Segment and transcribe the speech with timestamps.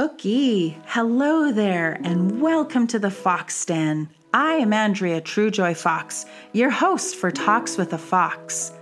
[0.00, 4.08] Okay, hello there, and welcome to the Fox Den.
[4.32, 6.24] I am Andrea Truejoy Fox,
[6.54, 8.72] your host for Talks with a Fox.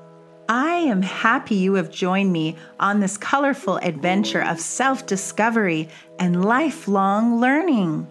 [0.48, 5.88] I am happy you have joined me on this colorful adventure of self discovery
[6.20, 8.06] and lifelong learning.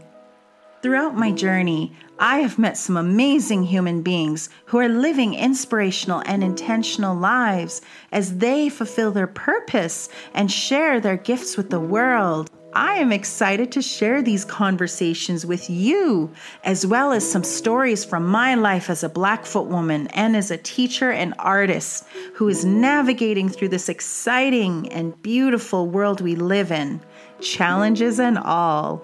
[0.81, 6.43] Throughout my journey, I have met some amazing human beings who are living inspirational and
[6.43, 7.81] intentional lives
[8.11, 12.51] as they fulfill their purpose and share their gifts with the world.
[12.77, 16.31] I am excited to share these conversations with you,
[16.63, 20.57] as well as some stories from my life as a Blackfoot woman and as a
[20.57, 22.05] teacher and artist
[22.35, 27.01] who is navigating through this exciting and beautiful world we live in,
[27.41, 29.01] challenges and all.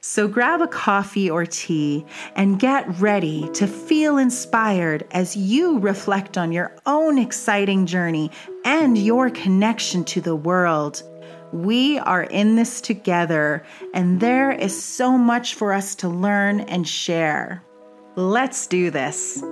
[0.00, 6.38] So grab a coffee or tea and get ready to feel inspired as you reflect
[6.38, 8.30] on your own exciting journey
[8.64, 11.02] and your connection to the world.
[11.52, 16.86] We are in this together, and there is so much for us to learn and
[16.86, 17.62] share.
[18.16, 19.42] Let's do this.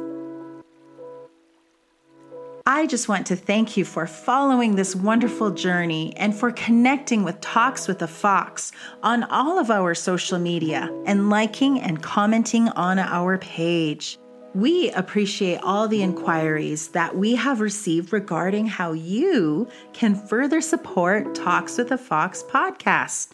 [2.66, 7.40] I just want to thank you for following this wonderful journey and for connecting with
[7.40, 12.98] Talks with a Fox on all of our social media and liking and commenting on
[12.98, 14.18] our page.
[14.54, 21.34] We appreciate all the inquiries that we have received regarding how you can further support
[21.34, 23.28] Talks with a Fox podcast.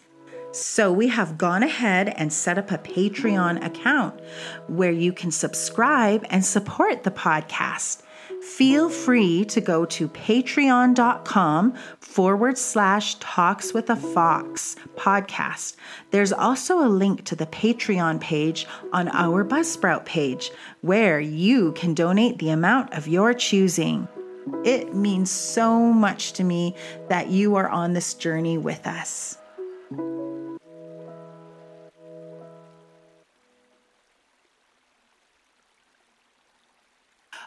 [0.51, 4.21] So, we have gone ahead and set up a Patreon account
[4.69, 8.04] where you can subscribe and support the podcast
[8.45, 15.77] feel free to go to patreon.com forward slash talks with a fox podcast.
[16.11, 21.95] There's also a link to the Patreon page on our Buzzsprout page where you can
[21.95, 24.07] donate the amount of your choosing.
[24.65, 26.77] It means so much to me
[27.09, 29.39] that you are on this journey with us.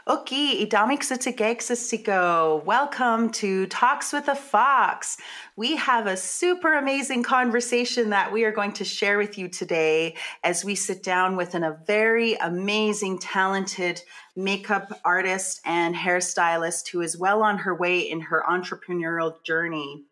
[0.10, 1.04] Okay, idamik.
[2.66, 5.18] Welcome to Talks with a Fox.
[5.58, 10.16] We have a super amazing conversation that we are going to share with you today
[10.46, 14.02] as we sit down with an, a very amazing, talented
[14.34, 20.06] makeup artist and hairstylist who is well on her way in her entrepreneurial journey.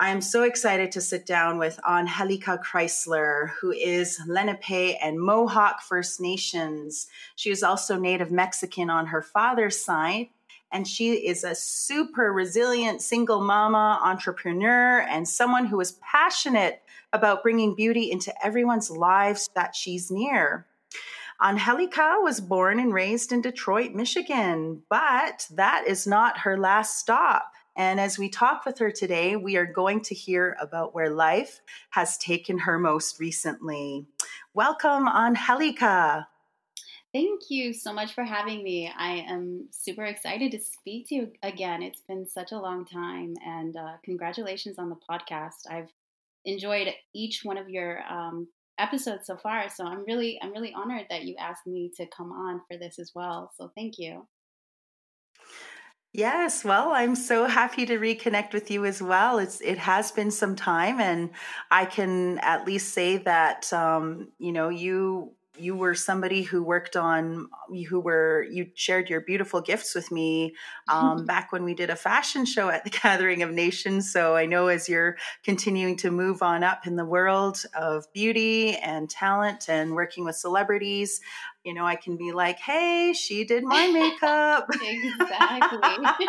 [0.00, 5.82] I am so excited to sit down with Angelica Chrysler, who is Lenape and Mohawk
[5.82, 7.08] First Nations.
[7.34, 10.28] She is also Native Mexican on her father's side,
[10.70, 16.80] and she is a super resilient single mama, entrepreneur, and someone who is passionate
[17.12, 20.64] about bringing beauty into everyone's lives that she's near.
[21.42, 27.52] Angelica was born and raised in Detroit, Michigan, but that is not her last stop.
[27.78, 31.60] And as we talk with her today, we are going to hear about where life
[31.90, 34.04] has taken her most recently.
[34.52, 36.26] Welcome, Angelica.
[37.14, 38.92] Thank you so much for having me.
[38.98, 41.84] I am super excited to speak to you again.
[41.84, 45.70] It's been such a long time, and uh, congratulations on the podcast.
[45.70, 45.92] I've
[46.44, 51.06] enjoyed each one of your um, episodes so far, so I'm really, I'm really honored
[51.10, 53.52] that you asked me to come on for this as well.
[53.56, 54.26] So thank you.
[56.12, 59.38] Yes, well, I'm so happy to reconnect with you as well.
[59.38, 61.30] It's it has been some time, and
[61.70, 66.96] I can at least say that um, you know you you were somebody who worked
[66.96, 67.48] on
[67.88, 70.54] who were you shared your beautiful gifts with me
[70.88, 74.46] um, back when we did a fashion show at the gathering of nations so i
[74.46, 79.68] know as you're continuing to move on up in the world of beauty and talent
[79.68, 81.20] and working with celebrities
[81.64, 84.68] you know, I can be like, hey, she did my makeup.
[84.82, 86.28] exactly.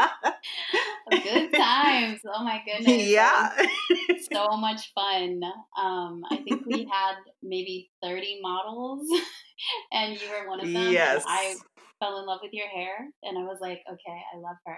[1.23, 2.19] Good times.
[2.25, 3.07] Oh my goodness.
[3.07, 3.51] Yeah.
[4.31, 5.41] so much fun.
[5.78, 9.07] Um, I think we had maybe 30 models
[9.91, 10.91] and you were one of them.
[10.91, 11.23] Yes.
[11.28, 11.56] I
[12.00, 14.78] fell in love with your hair and I was like, okay, I love her.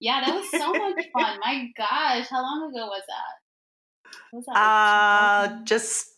[0.00, 1.38] Yeah, that was so much fun.
[1.40, 4.24] My gosh, how long ago was that?
[4.32, 6.13] Was that uh, just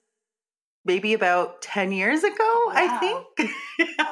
[0.86, 2.72] maybe about 10 years ago, wow.
[2.74, 3.50] I think.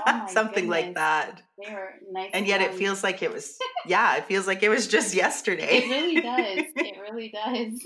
[0.06, 0.84] Oh Something goodness.
[0.86, 1.42] like that.
[1.64, 2.30] They were nice.
[2.34, 3.56] And yet it feels like it was,
[3.86, 5.78] yeah, it feels like it was just yesterday.
[5.78, 6.64] it really does.
[6.76, 7.80] It really does.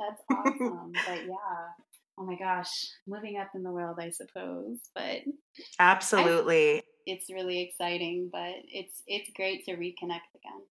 [0.00, 0.92] That's awesome.
[0.92, 1.68] but yeah.
[2.18, 2.68] Oh my gosh,
[3.06, 4.78] moving up in the world, I suppose.
[4.94, 5.18] But
[5.78, 8.28] absolutely, I, it's really exciting.
[8.32, 10.62] But it's it's great to reconnect again.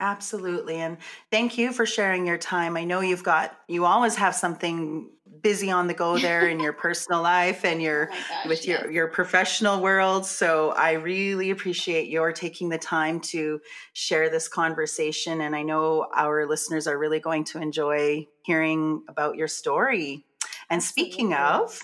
[0.00, 0.76] Absolutely.
[0.76, 0.98] And
[1.30, 2.76] thank you for sharing your time.
[2.76, 5.08] I know you've got, you always have something
[5.42, 8.84] busy on the go there in your personal life and your Oh gosh, with your
[8.84, 8.92] yes.
[8.92, 10.26] your professional world.
[10.26, 13.60] So I really appreciate your taking the time to
[13.92, 19.36] share this conversation and I know our listeners are really going to enjoy hearing about
[19.36, 20.24] your story.
[20.70, 21.78] And speaking of,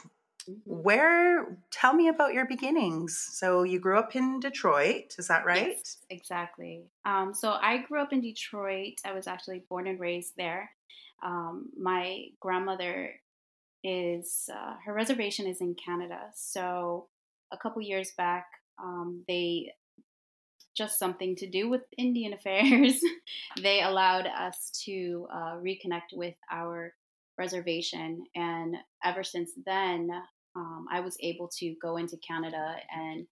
[0.48, 0.60] Mhm.
[0.64, 3.16] where tell me about your beginnings.
[3.32, 5.76] So you grew up in Detroit, is that right?
[5.76, 6.86] Yes, exactly.
[7.04, 8.94] Um, so I grew up in Detroit.
[9.04, 10.70] I was actually born and raised there.
[11.22, 13.20] Um, my grandmother
[13.82, 16.20] is uh, her reservation is in Canada.
[16.34, 17.08] So
[17.52, 18.46] a couple years back,
[18.82, 19.72] um, they
[20.76, 23.00] just something to do with Indian affairs.
[23.60, 26.94] they allowed us to uh, reconnect with our
[27.38, 30.10] reservation, and ever since then,
[30.56, 33.26] um, I was able to go into Canada and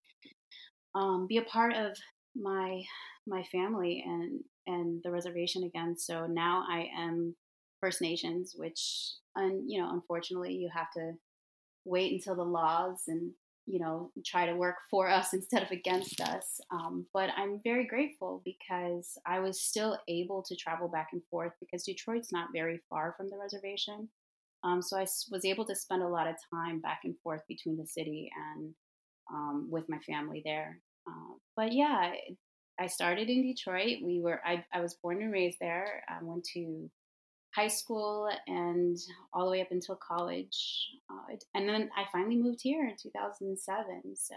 [0.94, 1.96] um, be a part of
[2.34, 2.82] my
[3.26, 5.96] my family and and the reservation again.
[5.98, 7.34] So now I am
[7.80, 11.12] First Nations, which and you know unfortunately you have to
[11.84, 13.30] wait until the laws and
[13.66, 16.60] you know try to work for us instead of against us.
[16.70, 21.52] Um, but I'm very grateful because I was still able to travel back and forth
[21.60, 24.08] because Detroit's not very far from the reservation.
[24.64, 27.76] Um, so I was able to spend a lot of time back and forth between
[27.76, 28.74] the city and
[29.32, 30.80] um, with my family there.
[31.06, 32.12] Uh, but yeah,
[32.80, 33.98] I started in Detroit.
[34.02, 36.02] We were I, I was born and raised there.
[36.08, 36.90] I went to
[37.54, 38.96] high school and
[39.32, 44.16] all the way up until college, uh, and then I finally moved here in 2007.
[44.16, 44.34] So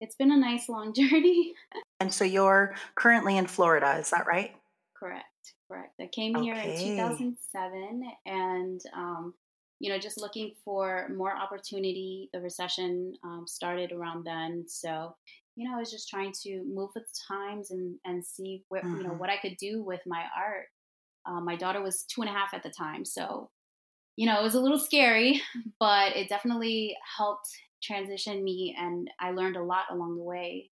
[0.00, 1.54] it's been a nice long journey.
[2.00, 4.54] And so you're currently in Florida, is that right?
[4.96, 5.92] correct, correct.
[6.00, 9.34] I came here in 2007, and um,
[9.80, 12.30] you know, just looking for more opportunity.
[12.32, 15.14] The recession um, started around then, so
[15.56, 18.82] you know, I was just trying to move with the times and and see what
[18.84, 19.18] you know Mhm.
[19.18, 20.68] what I could do with my art.
[21.26, 23.50] Um, my daughter was two and a half at the time, so
[24.16, 25.42] you know, it was a little scary,
[25.80, 27.48] but it definitely helped
[27.82, 30.70] transition me, and I learned a lot along the way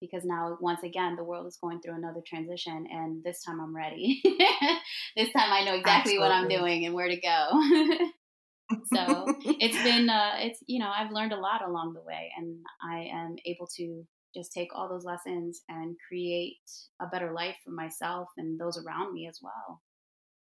[0.00, 3.74] because now once again the world is going through another transition and this time i'm
[3.74, 4.20] ready.
[5.16, 8.08] This time i know exactly what i'm doing and where to go.
[8.94, 12.58] So it's been uh, it's you know i've learned a lot along the way and
[12.82, 16.56] i am able to just take all those lessons and create
[17.00, 19.80] a better life for myself and those around me as well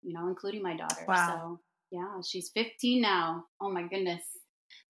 [0.03, 1.27] you know including my daughter Wow.
[1.29, 1.61] so
[1.91, 4.23] yeah she's 15 now oh my goodness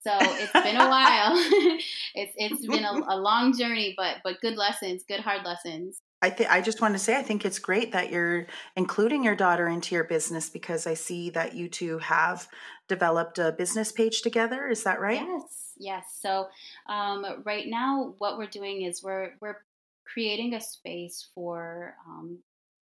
[0.01, 1.33] so it's been a while
[2.15, 6.31] it's it's been a, a long journey but but good lessons good hard lessons I
[6.31, 9.69] think I just want to say I think it's great that you're including your daughter
[9.69, 12.49] into your business because I see that you two have
[12.89, 14.67] developed a business page together.
[14.67, 15.21] Is that right?
[15.21, 16.19] Yes, yes.
[16.21, 16.47] So
[16.89, 19.59] um, right now, what we're doing is we're we're
[20.05, 21.95] creating a space for.
[22.09, 22.39] Um,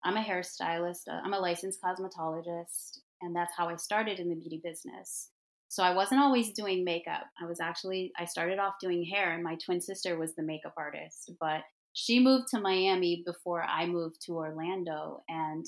[0.03, 1.07] I'm a hairstylist.
[1.07, 5.29] Uh, I'm a licensed cosmetologist, and that's how I started in the beauty business.
[5.67, 7.27] So I wasn't always doing makeup.
[7.41, 10.73] I was actually I started off doing hair, and my twin sister was the makeup
[10.77, 11.31] artist.
[11.39, 11.61] But
[11.93, 15.65] she moved to Miami before I moved to Orlando, and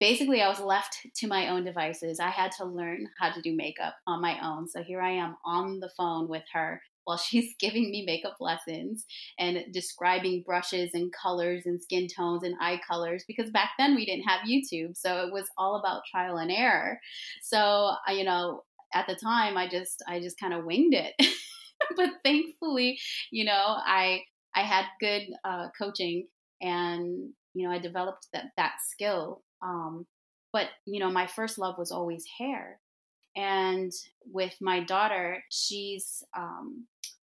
[0.00, 2.18] basically I was left to my own devices.
[2.18, 4.66] I had to learn how to do makeup on my own.
[4.66, 9.04] So here I am on the phone with her while she's giving me makeup lessons
[9.38, 14.06] and describing brushes and colors and skin tones and eye colors because back then we
[14.06, 14.96] didn't have YouTube.
[14.96, 16.98] So it was all about trial and error.
[17.42, 18.64] So, you know,
[18.94, 21.14] at the time I just I just kind of winged it.
[21.96, 22.98] but thankfully,
[23.30, 24.22] you know, I
[24.54, 26.26] I had good uh, coaching
[26.60, 30.06] and you know I developed that that skill um,
[30.52, 32.80] but you know, my first love was always hair,
[33.36, 33.92] and
[34.24, 36.86] with my daughter, she's um,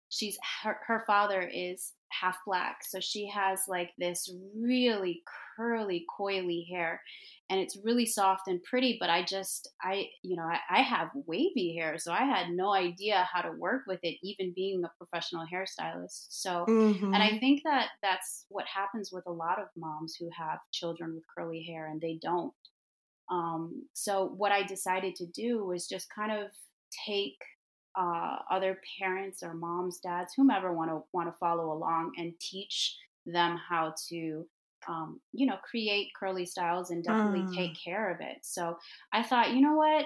[0.09, 5.23] she's her, her father is half black, so she has like this really
[5.57, 7.01] curly, coily hair,
[7.49, 8.97] and it's really soft and pretty.
[8.99, 12.73] But I just I you know I, I have wavy hair, so I had no
[12.73, 16.27] idea how to work with it, even being a professional hairstylist.
[16.29, 17.13] So Mm-hmm.
[17.13, 21.15] and I think that that's what happens with a lot of moms who have children
[21.15, 22.53] with curly hair and they don't.
[23.31, 26.51] Um, so what I decided to do was just kind of
[27.05, 27.37] take
[27.99, 32.97] uh, other parents or moms, dads, whomever want to want to follow along and teach
[33.25, 34.47] them how to,
[34.87, 37.53] um, you know, create curly styles and definitely Mm.
[37.55, 38.37] take care of it.
[38.43, 38.77] So
[39.13, 40.05] I thought, you know what,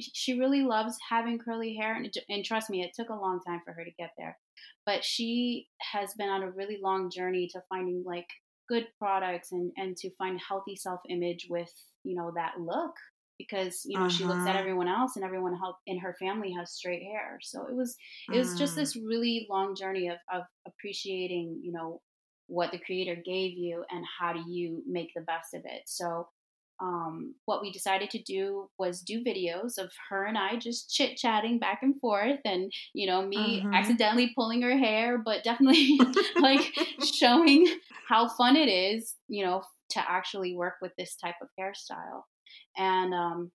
[0.00, 3.60] she really loves having curly hair, and, and trust me, it took a long time
[3.64, 4.38] for her to get there
[4.86, 8.26] but she has been on a really long journey to finding like
[8.68, 11.72] good products and and to find healthy self image with
[12.04, 12.94] you know that look
[13.42, 14.58] because you know she looks at Uh-huh.
[14.62, 17.96] everyone else and everyone help in her family has straight hair so it was
[18.32, 18.80] it was just Mm.
[18.80, 22.00] this really long journey of of appreciating you know
[22.46, 26.28] what the creator gave you and how do you make the best of it so
[26.82, 31.18] um, what we decided to do was do videos of her and I just chit
[31.18, 33.74] chatting back and forth, and you know me uh-huh.
[33.74, 36.00] accidentally pulling her hair, but definitely
[36.40, 36.62] like
[37.12, 37.66] showing
[38.08, 42.22] how fun it is, you know, to actually work with this type of hairstyle.
[42.76, 43.50] And um,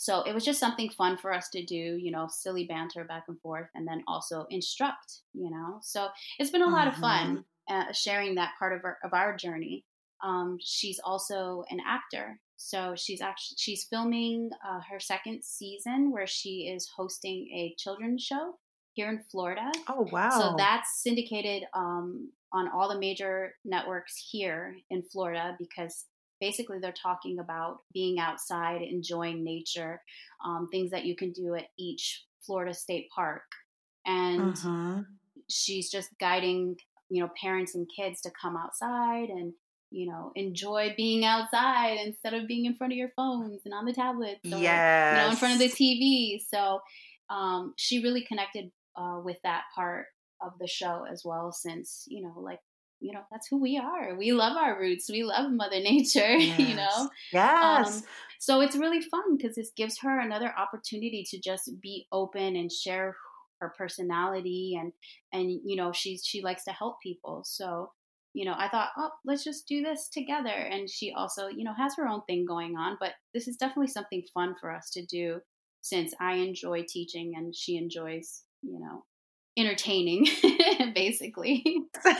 [0.00, 3.24] so it was just something fun for us to do, you know, silly banter back
[3.28, 5.78] and forth, and then also instruct, you know.
[5.82, 9.36] So it's been a lot of fun uh, sharing that part of our, of our
[9.36, 9.84] journey.
[10.24, 16.26] Um, she's also an actor, so she's actually she's filming uh, her second season where
[16.26, 18.54] she is hosting a children's show
[18.94, 19.70] here in Florida.
[19.86, 20.30] Oh wow!
[20.30, 26.06] So that's syndicated um, on all the major networks here in Florida because
[26.40, 30.00] basically they're talking about being outside, enjoying nature,
[30.44, 33.42] um, things that you can do at each Florida state park,
[34.06, 35.02] and uh-huh.
[35.48, 36.76] she's just guiding
[37.10, 39.52] you know parents and kids to come outside and
[39.90, 43.84] you know enjoy being outside instead of being in front of your phones and on
[43.84, 45.16] the tablets or yes.
[45.16, 46.40] you know in front of the TV.
[46.48, 46.80] So
[47.28, 50.06] um, she really connected uh, with that part
[50.40, 52.60] of the show as well, since you know like
[53.00, 54.14] you know that's who we are.
[54.14, 55.10] We love our roots.
[55.10, 56.58] We love mother nature yes.
[56.58, 57.10] you know?
[57.32, 57.96] Yes.
[57.96, 58.02] Um,
[58.38, 62.70] so it's really fun because this gives her another opportunity to just be open and
[62.70, 63.16] share
[63.60, 64.92] her personality and
[65.32, 67.42] and you know she's she likes to help people.
[67.44, 67.90] So
[68.32, 70.50] you know i thought oh let's just do this together.
[70.50, 73.88] And she also you know has her own thing going on but this is definitely
[73.88, 75.40] something fun for us to do
[75.82, 79.04] since i enjoy teaching and she enjoys you know
[79.56, 80.26] entertaining
[80.94, 81.64] basically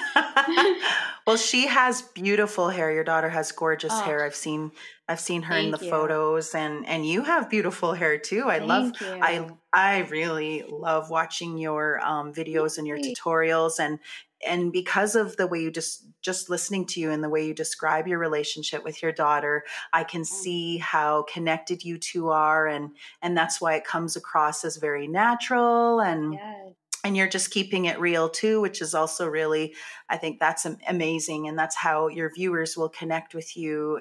[1.26, 4.72] well she has beautiful hair your daughter has gorgeous oh, hair i've seen
[5.08, 5.88] i've seen her in the you.
[5.88, 9.18] photos and and you have beautiful hair too i thank love you.
[9.22, 14.00] i i really love watching your um, videos and your tutorials and
[14.44, 17.54] and because of the way you just just listening to you and the way you
[17.54, 20.26] describe your relationship with your daughter i can mm.
[20.26, 22.90] see how connected you two are and
[23.22, 27.86] and that's why it comes across as very natural and yes and you're just keeping
[27.86, 29.74] it real too which is also really
[30.08, 34.00] i think that's amazing and that's how your viewers will connect with you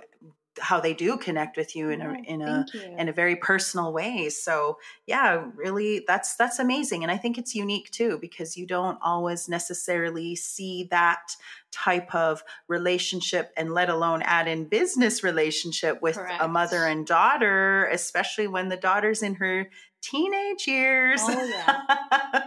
[0.61, 2.65] how they do connect with you in a in a
[2.97, 7.55] in a very personal way so yeah really that's that's amazing and i think it's
[7.55, 11.35] unique too because you don't always necessarily see that
[11.71, 16.41] type of relationship and let alone add in business relationship with Correct.
[16.41, 19.69] a mother and daughter especially when the daughter's in her
[20.01, 21.21] teenage years.
[21.23, 21.81] Oh yeah,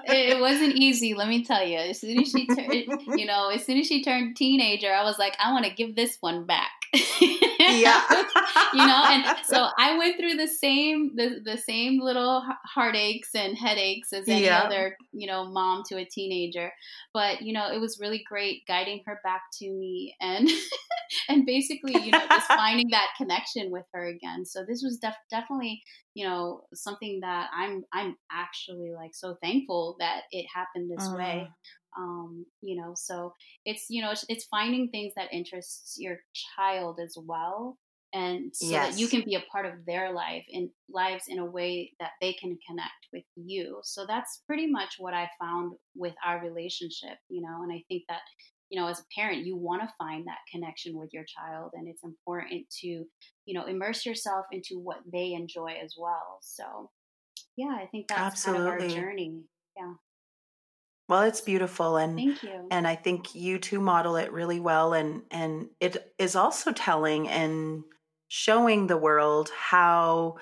[0.07, 1.15] it, it, wasn't easy.
[1.15, 1.79] Let me tell you.
[1.79, 5.19] As soon as she turned, you know, as soon as she turned teenager, I was
[5.19, 6.71] like, I want to give this one back.
[6.95, 8.03] Yeah,
[8.75, 13.57] you know, and so I went through the same the the same little heartaches and
[13.57, 14.61] headaches as any yeah.
[14.61, 16.71] other you know mom to a teenager.
[17.15, 20.49] But you know, it was really great guiding her back to me and
[21.29, 24.45] and basically you know just finding that connection with her again.
[24.45, 25.83] So this was def- definitely
[26.15, 31.15] you know something that i'm i'm actually like so thankful that it happened this uh.
[31.17, 31.49] way
[31.97, 33.35] um you know so
[33.65, 36.17] it's you know it's, it's, finding things that interests your
[36.57, 37.79] child as well
[38.15, 38.95] and so yes.
[38.95, 42.11] that you can be a part of their life and lives in a way that
[42.21, 47.17] they can connect with you so that's pretty much what i found with our relationship
[47.29, 48.21] you know and i think that
[48.71, 51.87] you know as a parent you want to find that connection with your child and
[51.89, 56.91] it's important to you know immerse yourself into what they enjoy as well so
[57.57, 58.69] yeah i think that's Absolutely.
[58.69, 59.41] kind of our journey
[59.77, 59.93] yeah
[61.13, 62.67] well it's beautiful and thank you.
[62.71, 67.29] and i think you two model it really well and and it is also telling
[67.29, 67.85] and
[68.29, 70.37] showing the world how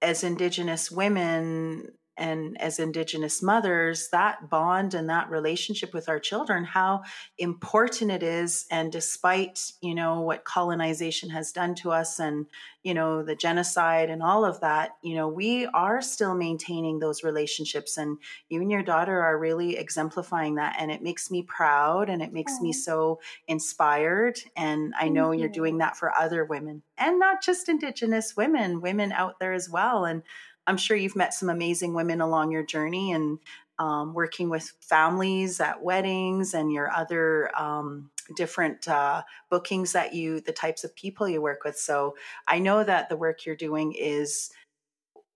[0.00, 6.64] as indigenous women and as indigenous mothers that bond and that relationship with our children
[6.64, 7.02] how
[7.38, 8.66] important it is.
[8.70, 12.46] And despite you know what colonization has done to us and
[12.82, 17.24] you know the genocide and all of that you know we are still maintaining those
[17.24, 17.96] relationships.
[17.96, 18.18] And
[18.48, 20.76] you and your daughter are really exemplifying that.
[20.78, 24.38] And it makes me proud and it makes me so inspired.
[24.56, 29.12] And i know you're doing that for other women and not just indigenous women women
[29.12, 30.04] out there as well.
[30.04, 30.22] And
[30.66, 33.38] I'm sure you've met some amazing women along your journey and
[33.78, 40.40] um, working with families at weddings and your other um, different uh, bookings that you,
[40.40, 41.76] the types of people you work with.
[41.76, 42.14] So
[42.46, 44.50] I know that the work you're doing is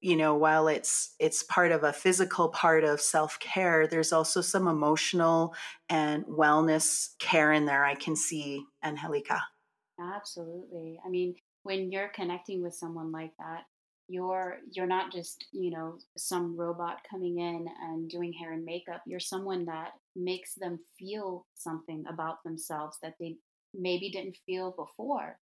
[0.01, 4.69] you know while it's it's part of a physical part of self-care there's also some
[4.69, 5.55] emotional
[5.89, 9.43] and wellness care in there i can see angelica
[10.01, 13.65] absolutely i mean when you're connecting with someone like that
[14.09, 19.03] you're you're not just you know some robot coming in and doing hair and makeup.
[19.07, 23.37] You're someone that makes them feel something about themselves that they
[23.75, 25.39] maybe didn't feel before.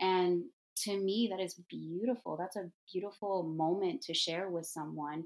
[0.00, 0.44] And
[0.84, 2.36] to me that is beautiful.
[2.36, 5.24] That's a beautiful moment to share with someone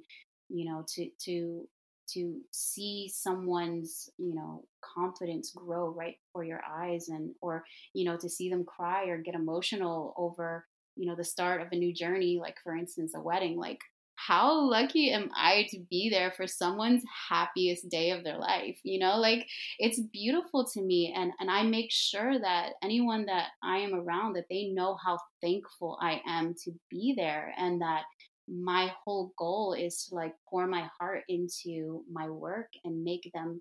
[0.48, 1.66] you know to to
[2.06, 8.16] to see someone's you know confidence grow right before your eyes and or you know
[8.16, 11.92] to see them cry or get emotional over you know the start of a new
[11.92, 13.80] journey like for instance a wedding like
[14.16, 18.78] how lucky am I to be there for someone's happiest day of their life?
[18.82, 19.46] You know, like
[19.78, 21.12] it's beautiful to me.
[21.16, 25.18] And, and I make sure that anyone that I am around, that they know how
[25.42, 28.04] thankful I am to be there and that
[28.48, 33.60] my whole goal is to like pour my heart into my work and make them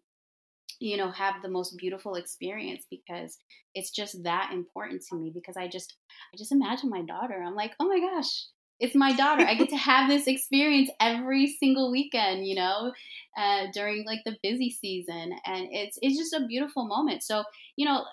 [0.84, 3.38] you know have the most beautiful experience because
[3.74, 5.96] it's just that important to me because i just
[6.34, 8.48] i just imagine my daughter i'm like oh my gosh
[8.80, 9.46] it's my daughter.
[9.46, 12.92] I get to have this experience every single weekend, you know,
[13.38, 17.24] uh, during like the busy season, and it's it's just a beautiful moment.
[17.24, 17.44] So,
[17.78, 18.04] you know,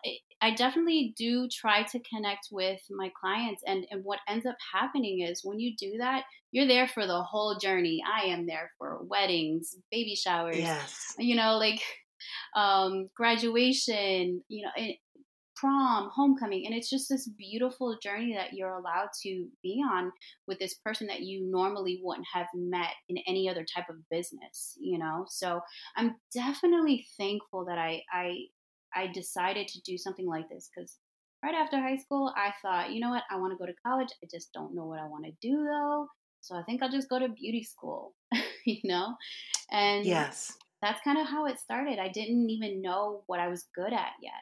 [0.41, 5.23] I definitely do try to connect with my clients, and and what ends up happening
[5.23, 6.23] is when you do that,
[6.53, 8.01] you're there for the whole journey.
[8.07, 11.83] I am there for weddings, baby showers, yes, you know, like
[12.57, 14.71] um, graduation, you know,
[15.61, 20.11] prom, homecoming, and it's just this beautiful journey that you're allowed to be on
[20.47, 24.77] with this person that you normally wouldn't have met in any other type of business,
[24.81, 25.27] you know?
[25.29, 25.61] So
[25.97, 28.37] I'm definitely thankful that I I
[28.95, 30.97] I decided to do something like this because
[31.45, 34.09] right after high school, I thought, you know what, I want to go to college.
[34.23, 36.09] I just don't know what I want to do though.
[36.41, 38.15] So I think I'll just go to beauty school,
[38.65, 39.15] you know?
[39.71, 41.99] And yes, that's kind of how it started.
[41.99, 44.33] I didn't even know what I was good at yet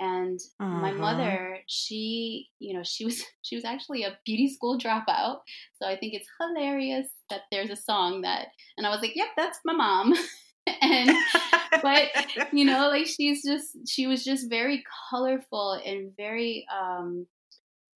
[0.00, 0.80] and uh-huh.
[0.80, 5.38] my mother she you know she was she was actually a beauty school dropout
[5.80, 9.28] so i think it's hilarious that there's a song that and i was like yep
[9.36, 10.14] that's my mom
[10.82, 11.10] and
[11.82, 12.08] but
[12.52, 17.26] you know like she's just she was just very colorful and very um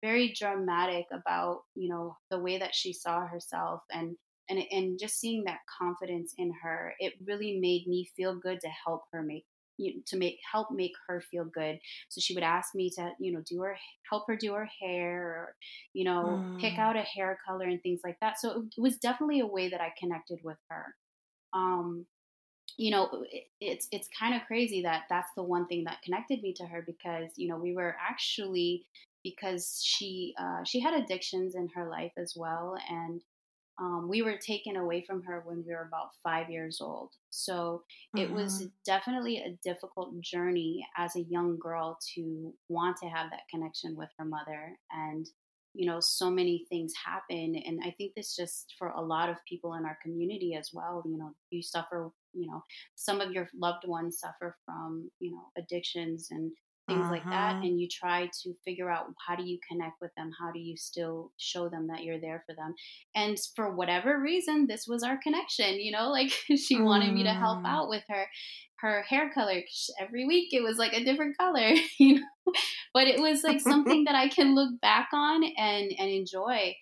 [0.02, 4.16] very dramatic about you know the way that she saw herself and
[4.52, 8.68] and and just seeing that confidence in her it really made me feel good to
[8.68, 9.44] help her make
[9.78, 11.78] you know, to make help make her feel good.
[12.08, 13.76] So she would ask me to, you know, do her
[14.08, 15.54] help her do her hair or,
[15.92, 16.60] you know, mm.
[16.60, 18.38] pick out a hair color and things like that.
[18.38, 20.94] So it was definitely a way that I connected with her.
[21.52, 22.06] Um,
[22.78, 26.42] you know, it, it's it's kind of crazy that that's the one thing that connected
[26.42, 28.86] me to her because you know we were actually
[29.22, 33.20] because she uh, she had addictions in her life as well, and
[33.78, 37.10] um, we were taken away from her when we were about five years old.
[37.30, 37.82] So
[38.16, 38.34] it mm-hmm.
[38.34, 43.96] was definitely a difficult journey as a young girl to want to have that connection
[43.96, 44.76] with her mother.
[44.90, 45.26] And,
[45.74, 47.56] you know, so many things happen.
[47.66, 51.02] And I think this just for a lot of people in our community as well,
[51.06, 52.62] you know, you suffer, you know,
[52.94, 56.52] some of your loved ones suffer from, you know, addictions and
[56.86, 57.10] things uh-huh.
[57.10, 57.64] like that mm-hmm.
[57.64, 60.76] and you try to figure out how do you connect with them how do you
[60.76, 62.74] still show them that you're there for them
[63.14, 66.84] and for whatever reason this was our connection you know like she mm.
[66.84, 67.66] wanted me to help mm.
[67.66, 68.26] out with her
[68.80, 69.62] her hair color
[70.00, 72.52] every week it was like a different color you know
[72.92, 76.74] but it was like something that i can look back on and and enjoy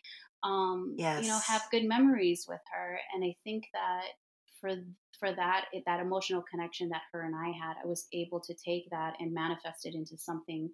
[0.42, 1.22] um yes.
[1.22, 4.04] you know have good memories with her and i think that
[4.60, 4.70] for
[5.20, 8.90] for that that emotional connection that her and I had, I was able to take
[8.90, 10.70] that and manifest it into something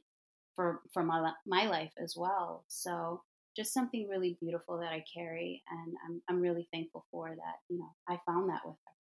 [0.54, 2.64] for for my my life as well.
[2.68, 3.22] So
[3.56, 7.56] just something really beautiful that I carry, and I'm I'm really thankful for that.
[7.68, 8.92] You know, I found that with her.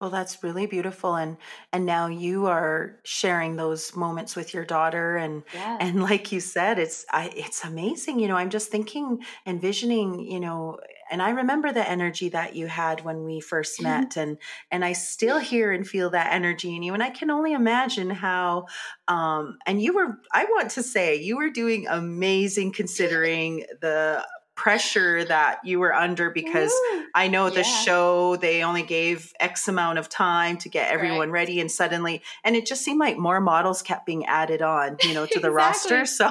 [0.00, 1.38] Well, that's really beautiful, and
[1.72, 5.78] and now you are sharing those moments with your daughter, and yeah.
[5.80, 8.20] and like you said, it's I it's amazing.
[8.20, 10.78] You know, I'm just thinking, envisioning, you know,
[11.10, 14.00] and I remember the energy that you had when we first mm-hmm.
[14.00, 14.38] met, and
[14.70, 18.10] and I still hear and feel that energy in you, and I can only imagine
[18.10, 18.66] how.
[19.08, 25.22] Um, and you were, I want to say, you were doing amazing considering the pressure
[25.22, 27.62] that you were under because Ooh, I know the yeah.
[27.62, 31.40] show they only gave X amount of time to get everyone right.
[31.40, 35.12] ready and suddenly and it just seemed like more models kept being added on, you
[35.12, 35.96] know, to the exactly.
[35.96, 36.06] roster.
[36.06, 36.30] So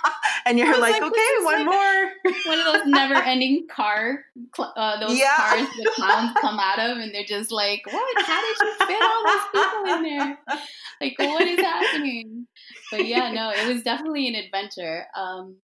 [0.46, 2.34] and you're like, like, okay, one like more.
[2.46, 4.24] one of those never ending car
[4.58, 5.34] uh, those yeah.
[5.36, 8.26] cars the clowns come out of and they're just like, What?
[8.26, 10.38] How did you fit all these people in there?
[11.00, 12.46] Like what is happening?
[12.90, 15.06] But yeah, no, it was definitely an adventure.
[15.16, 15.56] Um,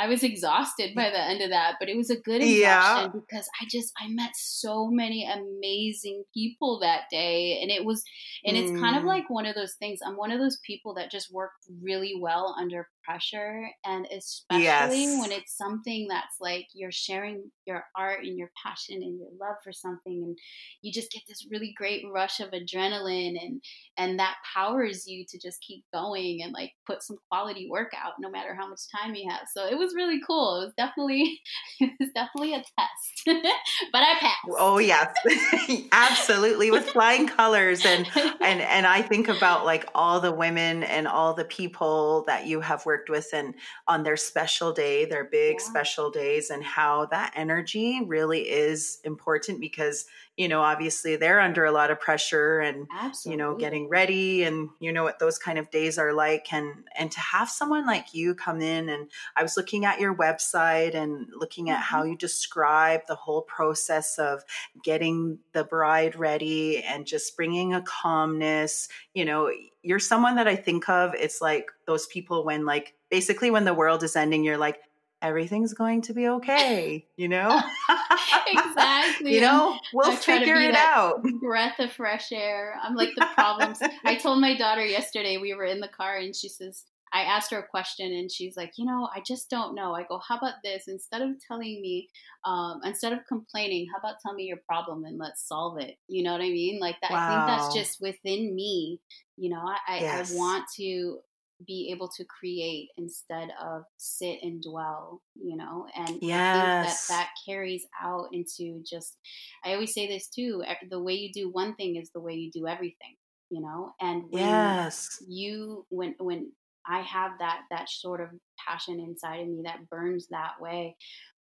[0.00, 3.06] I was exhausted by the end of that, but it was a good exhaustion yeah.
[3.12, 8.02] because I just I met so many amazing people that day, and it was
[8.44, 8.62] and mm.
[8.62, 9.08] it's kind of mm.
[9.08, 10.00] like one of those things.
[10.04, 11.50] I'm one of those people that just work
[11.82, 13.68] really well under pressure.
[13.84, 15.20] And especially yes.
[15.20, 19.56] when it's something that's like you're sharing your art and your passion and your love
[19.62, 20.38] for something and
[20.82, 23.62] you just get this really great rush of adrenaline and
[23.96, 28.14] and that powers you to just keep going and like put some quality work out
[28.18, 29.46] no matter how much time you have.
[29.54, 30.62] So it was really cool.
[30.62, 31.40] It was definitely
[31.80, 33.22] it was definitely a test.
[33.92, 34.36] but I passed.
[34.58, 35.12] Oh yes.
[35.92, 38.06] Absolutely with flying colors and
[38.40, 42.60] and and I think about like all the women and all the people that you
[42.60, 43.54] have worked with and
[43.88, 45.64] on their special day, their big yeah.
[45.64, 50.06] special days and how that energy really is important because
[50.40, 53.30] you know, obviously they're under a lot of pressure and, Absolutely.
[53.30, 56.50] you know, getting ready and you know what those kind of days are like.
[56.50, 60.14] And, and to have someone like you come in and I was looking at your
[60.14, 62.12] website and looking at how mm-hmm.
[62.12, 64.42] you describe the whole process of
[64.82, 70.56] getting the bride ready and just bringing a calmness, you know, you're someone that I
[70.56, 71.14] think of.
[71.14, 74.80] It's like those people when like basically when the world is ending, you're like,
[75.22, 77.60] everything's going to be okay, you know?
[78.46, 79.34] exactly.
[79.34, 81.22] you know, we'll figure it out.
[81.40, 82.74] Breath of fresh air.
[82.82, 83.80] I'm like the problems.
[84.04, 87.50] I told my daughter yesterday, we were in the car and she says, I asked
[87.50, 89.94] her a question and she's like, you know, I just don't know.
[89.94, 90.84] I go, how about this?
[90.86, 92.08] Instead of telling me,
[92.44, 95.96] um, instead of complaining, how about tell me your problem and let's solve it?
[96.06, 96.78] You know what I mean?
[96.80, 97.10] Like that.
[97.10, 97.18] Wow.
[97.18, 99.00] I think that's just within me.
[99.36, 100.32] You know, I, yes.
[100.32, 101.18] I want to
[101.66, 107.06] be able to create instead of sit and dwell, you know, and yes.
[107.06, 109.18] that that carries out into just,
[109.64, 112.50] I always say this too, the way you do one thing is the way you
[112.50, 113.16] do everything,
[113.50, 115.22] you know, and when yes.
[115.28, 116.52] you, when, when
[116.86, 118.28] I have that, that sort of
[118.66, 120.96] passion inside of me that burns that way,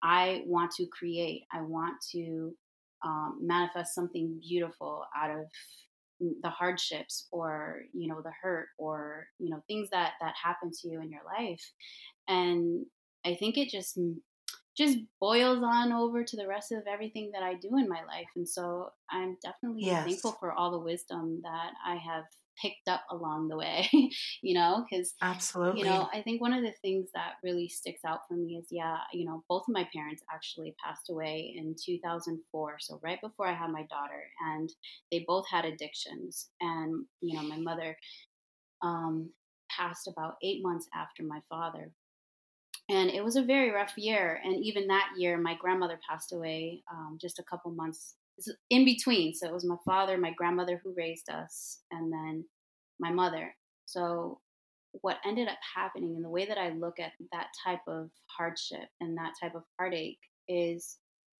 [0.03, 2.53] I want to create, I want to
[3.03, 5.45] um, manifest something beautiful out of
[6.41, 10.87] the hardships or you know the hurt or you know things that that happen to
[10.87, 11.71] you in your life
[12.27, 12.85] and
[13.25, 14.15] i think it just mm,
[14.77, 18.29] just boils on over to the rest of everything that i do in my life
[18.35, 20.05] and so i'm definitely yes.
[20.05, 22.23] thankful for all the wisdom that i have
[22.61, 23.89] picked up along the way,
[24.41, 28.05] you know, because absolutely, you know, I think one of the things that really sticks
[28.05, 31.75] out for me is, yeah, you know, both of my parents actually passed away in
[31.83, 34.71] 2004, so right before I had my daughter, and
[35.11, 37.97] they both had addictions, and you know, my mother
[38.81, 39.29] um,
[39.69, 41.91] passed about eight months after my father.
[42.89, 44.41] And it was a very rough year.
[44.43, 48.15] And even that year, my grandmother passed away um, just a couple months
[48.69, 49.33] in between.
[49.33, 52.45] So it was my father, my grandmother who raised us, and then
[52.99, 53.53] my mother.
[53.85, 54.39] So
[55.01, 58.89] what ended up happening and the way that I look at that type of hardship
[58.99, 60.97] and that type of heartache is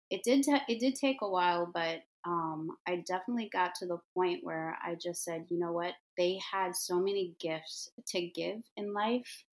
[0.10, 3.98] it did ta- it did take a while, but um, I definitely got to the
[4.14, 8.60] point where I just said, you know what, they had so many gifts to give
[8.78, 9.46] in life,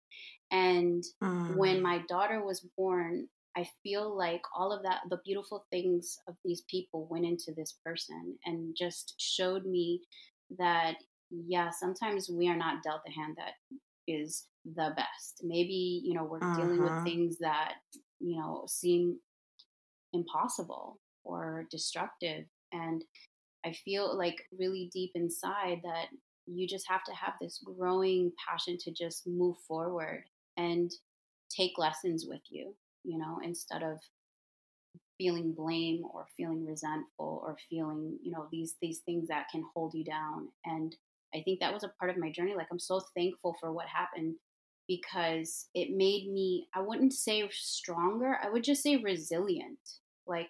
[0.52, 1.56] and mm.
[1.56, 6.36] when my daughter was born, I feel like all of that, the beautiful things of
[6.46, 10.02] these people went into this person and just showed me
[10.60, 10.98] that,
[11.32, 13.54] yeah, sometimes we are not dealt a hand that
[14.08, 15.42] is the best.
[15.44, 16.56] Maybe, you know, we're uh-huh.
[16.56, 17.04] dealing with uh-huh.
[17.04, 17.74] things that,
[18.20, 19.18] you know, seem
[20.14, 22.46] impossible or destructive.
[22.72, 23.04] And
[23.66, 26.10] I feel like really deep inside that
[26.46, 30.26] you just have to have this growing passion to just move forward
[30.58, 30.92] and
[31.50, 32.76] take lessons with you
[33.08, 34.00] you know, instead of
[35.18, 39.94] feeling blame or feeling resentful or feeling, you know, these these things that can hold
[39.94, 40.50] you down.
[40.66, 40.96] And
[41.34, 42.54] I think that was a part of my journey.
[42.56, 44.36] Like I'm so thankful for what happened
[44.88, 49.80] because it made me I wouldn't say stronger, I would just say resilient.
[50.28, 50.50] Like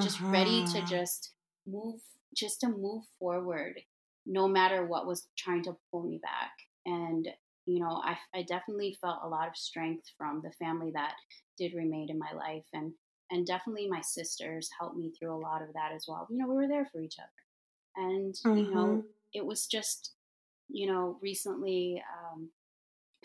[0.00, 0.30] just uh-huh.
[0.30, 0.86] ready to mm-hmm.
[0.86, 1.32] just
[1.66, 2.00] move
[2.34, 3.80] just to move forward
[4.26, 6.52] no matter what was trying to pull me back.
[6.84, 7.28] And
[7.66, 11.14] you know, I, I definitely felt a lot of strength from the family that
[11.58, 12.64] did remain in my life.
[12.72, 12.92] And,
[13.30, 16.26] and definitely my sisters helped me through a lot of that as well.
[16.30, 18.06] You know, we were there for each other.
[18.08, 18.58] And, mm-hmm.
[18.58, 19.00] you know, mm-hmm.
[19.34, 20.12] it was just,
[20.68, 22.50] you know, recently um,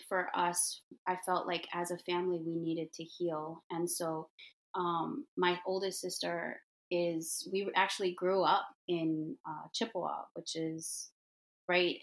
[0.08, 3.62] for us, I felt like as a family, we needed to heal.
[3.70, 4.28] And so
[4.74, 11.10] um, my oldest sister is, we actually grew up in uh, Chippewa, which is
[11.68, 11.96] right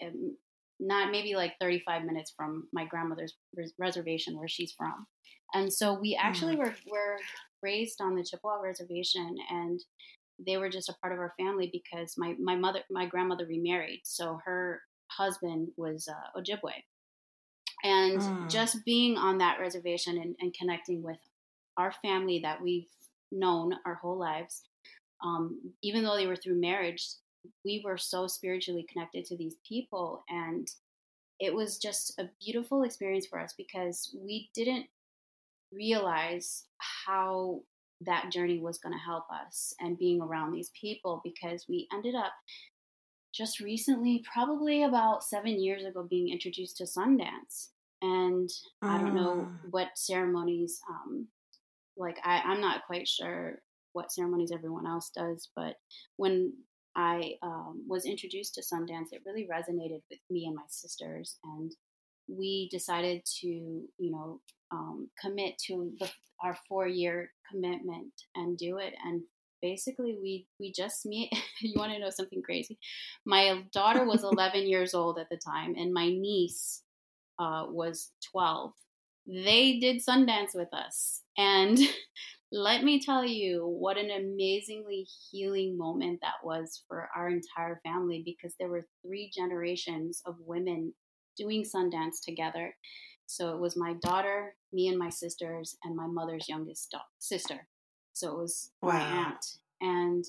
[0.80, 5.06] not maybe like 35 minutes from my grandmother's res- reservation where she's from.
[5.54, 6.60] And so we actually mm.
[6.60, 7.18] were, were
[7.62, 9.80] raised on the Chippewa reservation and
[10.46, 14.02] they were just a part of our family because my, my mother, my grandmother remarried.
[14.04, 16.74] So her husband was uh, Ojibwe.
[17.84, 18.50] And mm.
[18.50, 21.20] just being on that reservation and, and, connecting with
[21.78, 22.90] our family that we've
[23.32, 24.64] known our whole lives,
[25.24, 27.08] um, even though they were through marriage,
[27.66, 30.68] we were so spiritually connected to these people and
[31.40, 34.88] it was just a beautiful experience for us because we didn't
[35.72, 37.62] realize how
[38.02, 42.16] that journey was going to help us and being around these people because we ended
[42.16, 42.34] up
[43.34, 47.70] just recently, probably about seven years ago, being introduced to Sundance.
[48.02, 48.50] And
[48.82, 49.68] I don't know Ah.
[49.70, 51.28] what ceremonies, um,
[51.98, 53.62] like, I, I'm not quite sure
[53.94, 55.76] what ceremonies everyone else does, but
[56.16, 56.54] when
[56.96, 61.38] I um, was introduced to Sundance, it really resonated with me and my sisters.
[61.44, 61.72] And
[62.28, 66.10] we decided to, you know, um, commit to the,
[66.44, 68.94] our four year commitment and do it.
[69.04, 69.22] And
[69.62, 71.32] basically, we we just meet.
[71.62, 72.78] you want to know something crazy?
[73.26, 76.84] My daughter was 11 years old at the time, and my niece
[77.40, 78.74] uh, was 12.
[79.28, 81.78] They did Sundance with us, and
[82.52, 88.24] let me tell you what an amazingly healing moment that was for our entire family
[88.26, 90.94] because there were three generations of women
[91.38, 92.76] doing Sundance together.
[93.28, 97.68] So it was my daughter, me and my sisters, and my mother's youngest da- sister.
[98.14, 99.46] So it was my aunt.
[99.80, 100.26] And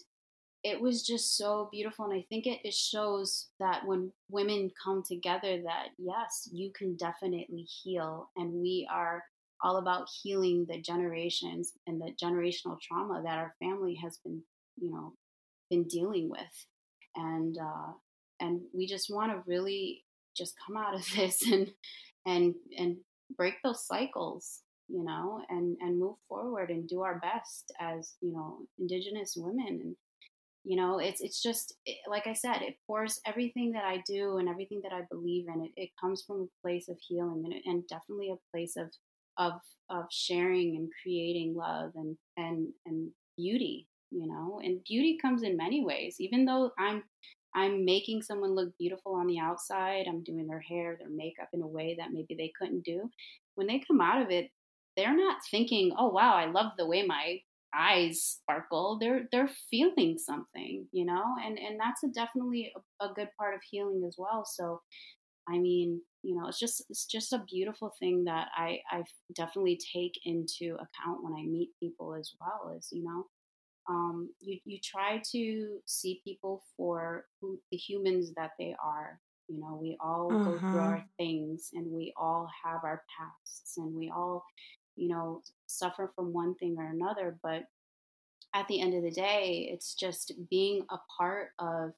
[0.63, 2.05] it was just so beautiful.
[2.05, 6.97] And I think it, it shows that when women come together, that yes, you can
[6.97, 8.29] definitely heal.
[8.37, 9.25] And we are
[9.63, 14.43] all about healing the generations and the generational trauma that our family has been,
[14.81, 15.13] you know,
[15.71, 16.67] been dealing with.
[17.17, 17.93] And, uh,
[18.41, 20.05] and we just want to really
[20.37, 21.71] just come out of this and
[22.27, 22.97] and and
[23.37, 28.33] break those cycles you know and and move forward and do our best as you
[28.33, 29.97] know indigenous women and
[30.65, 31.75] you know it's it's just
[32.09, 35.65] like i said it pours everything that i do and everything that i believe in
[35.65, 38.91] it, it comes from a place of healing and, and definitely a place of
[39.41, 39.55] of
[39.91, 44.61] of sharing and creating love and and and beauty you know?
[44.65, 46.17] And beauty comes in many ways.
[46.21, 47.03] Even though i'm
[47.55, 51.63] i'm making someone look beautiful on the outside i'm doing their hair their makeup in
[51.63, 53.11] a way that maybe they couldn't do
[53.57, 54.51] when they come out of it
[54.97, 57.41] they're not thinking oh wow i love the way my
[57.75, 58.99] eyes sparkle.
[59.01, 61.23] They're they're feeling something you know?
[61.45, 64.45] And and that's a definitely a, a good part of healing as well.
[64.45, 64.81] So
[65.49, 69.03] i mean you know it's just it's just a beautiful thing that i i
[69.35, 73.27] definitely take into account when i meet people as well as you know
[73.89, 79.21] um, you you try to see people for who the humans that they are.
[79.49, 81.11] You know, we all go through our Mhm.
[81.19, 84.45] things, and we all have our pasts, and we all,
[84.97, 87.39] you know, suffer from one thing or another.
[87.43, 87.65] But
[88.55, 91.93] at the end of the day, it's just being a part of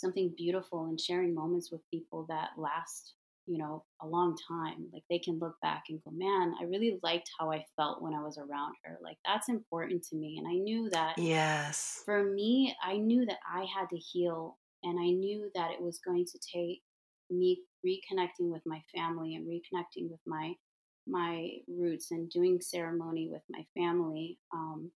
[0.00, 3.14] something beautiful and sharing moments with people that last,
[3.46, 4.88] you know, a long time.
[4.92, 8.14] Like they can look back and go, man, I really liked how I felt when
[8.14, 8.98] I was around her.
[9.02, 10.38] Like that's important to me.
[10.38, 12.02] And I knew that Yes.
[12.04, 16.00] for me, I knew that I had to heal and I knew that it was
[16.04, 16.82] going to take
[17.30, 20.54] me reconnecting with my family and reconnecting with my
[21.06, 24.90] my roots and doing ceremony with my family um,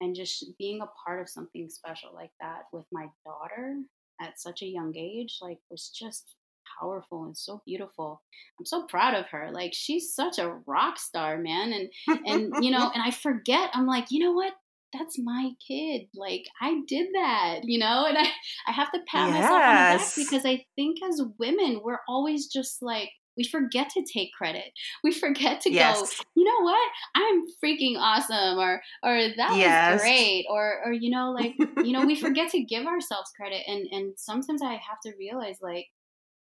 [0.00, 3.76] and just being a part of something special like that with my daughter
[4.20, 6.34] at such a young age like was just
[6.80, 8.22] powerful and so beautiful.
[8.58, 12.70] I'm so proud of her like she's such a rock star man and and you
[12.70, 14.52] know and i forget i'm like you know what?
[14.92, 18.26] That's my kid like i did that you know and i
[18.66, 22.46] i have to pat myself on the back because i think as women we're always
[22.46, 24.72] just like we forget to take credit.
[25.02, 26.90] We forget to go you know what?
[27.14, 29.56] I'm freaking awesome or or that
[29.92, 33.62] was great or or you know like you know we forget to give ourselves credit
[33.66, 35.86] and and sometimes i have to realize like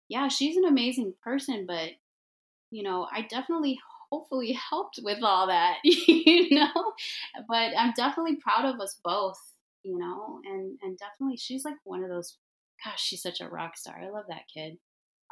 [0.09, 1.91] yeah she's an amazing person but
[2.71, 3.79] you know i definitely
[4.11, 6.93] hopefully helped with all that you know?
[7.49, 9.39] But i'm definitely proud of us both
[9.83, 12.37] you know and and definitely she's like one of those
[12.85, 13.99] gosh she's such a rock star.
[13.99, 14.79] I love that kid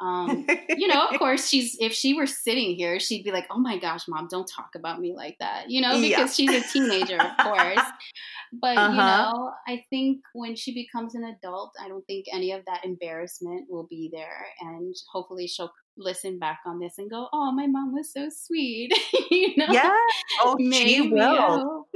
[0.01, 3.57] um you know of course she's if she were sitting here she'd be like oh
[3.59, 6.17] my gosh mom don't talk about me like that you know Yeah.
[6.17, 7.79] because she's a teenager of course
[8.61, 9.05] but you Uh-huh.
[9.31, 13.67] know i think when she becomes an adult i don't think any of that embarrassment
[13.69, 17.93] will be there and hopefully she'll listen back on this and go oh my mom
[17.93, 18.91] was so sweet
[19.31, 19.93] you know Yeah.
[20.41, 21.87] Oh, she maybe I will.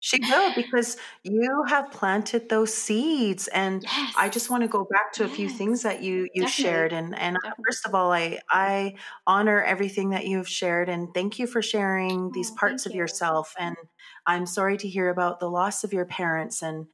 [0.00, 4.84] She will because you have planted those seeds and yes I just want to go
[4.88, 6.46] back to a few things that you you definitely.
[6.46, 7.64] shared and and definitely.
[7.66, 8.94] first of all I I
[9.26, 12.94] honor everything that you've shared and thank you for sharing these oh parts of you.
[12.94, 13.76] yourself and
[14.24, 16.86] I'm sorry to hear about the loss of your parents and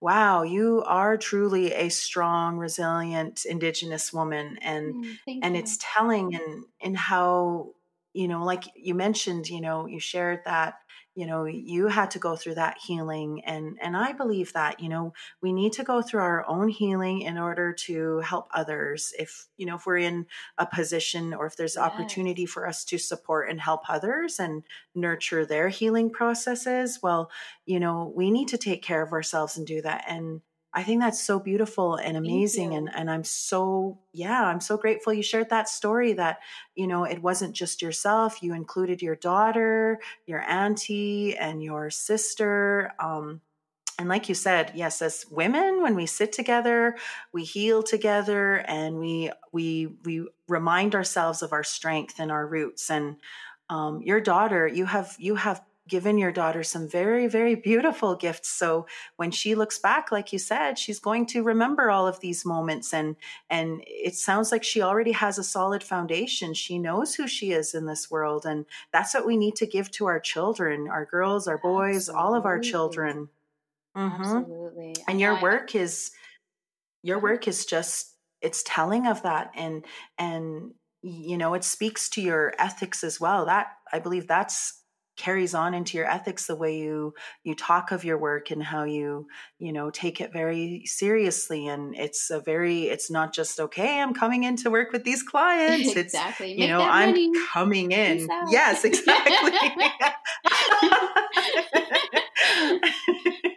[0.00, 5.56] wow you are truly a strong resilient indigenous woman and Mm, and you.
[5.56, 7.72] it's telling in in how
[8.14, 10.78] you know, like you mentioned, you know, you shared that
[11.16, 14.88] you know you had to go through that healing and and i believe that you
[14.88, 19.48] know we need to go through our own healing in order to help others if
[19.56, 20.26] you know if we're in
[20.58, 21.84] a position or if there's yes.
[21.84, 24.62] opportunity for us to support and help others and
[24.94, 27.30] nurture their healing processes well
[27.64, 30.42] you know we need to take care of ourselves and do that and
[30.76, 32.74] I think that's so beautiful and amazing.
[32.74, 36.40] And, and I'm so, yeah, I'm so grateful you shared that story that,
[36.74, 38.42] you know, it wasn't just yourself.
[38.42, 42.92] You included your daughter, your auntie, and your sister.
[43.00, 43.40] Um,
[43.98, 46.96] and like you said, yes, as women, when we sit together,
[47.32, 52.90] we heal together and we, we, we remind ourselves of our strength and our roots.
[52.90, 53.16] And,
[53.70, 58.48] um, your daughter, you have, you have given your daughter some very, very beautiful gifts.
[58.48, 62.44] So when she looks back, like you said, she's going to remember all of these
[62.44, 62.92] moments.
[62.92, 63.16] And,
[63.48, 66.54] and it sounds like she already has a solid foundation.
[66.54, 68.44] She knows who she is in this world.
[68.44, 72.22] And that's what we need to give to our children, our girls, our boys, Absolutely.
[72.22, 73.28] all of our children.
[73.96, 74.22] Mm-hmm.
[74.22, 74.96] Absolutely.
[75.06, 76.10] And your work is,
[77.02, 79.52] your work is just, it's telling of that.
[79.54, 79.84] And,
[80.18, 83.46] and, you know, it speaks to your ethics as well.
[83.46, 84.82] That I believe that's
[85.16, 88.84] carries on into your ethics the way you you talk of your work and how
[88.84, 89.26] you
[89.58, 91.66] you know take it very seriously.
[91.66, 95.22] And it's a very it's not just okay i'm coming in to work with these
[95.22, 95.88] clients.
[95.96, 96.60] It's exactly.
[96.60, 97.32] you know i'm money.
[97.52, 98.28] coming in.
[98.50, 99.86] yes exactly.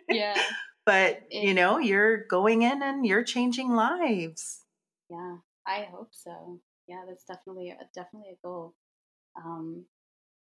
[0.09, 0.35] Yeah.
[0.85, 4.63] But it, you know you're going in and you're changing lives.
[5.11, 5.35] Yeah
[5.67, 6.59] i hope so.
[6.87, 8.73] Yeah that's definitely definitely a goal.
[9.37, 9.85] Um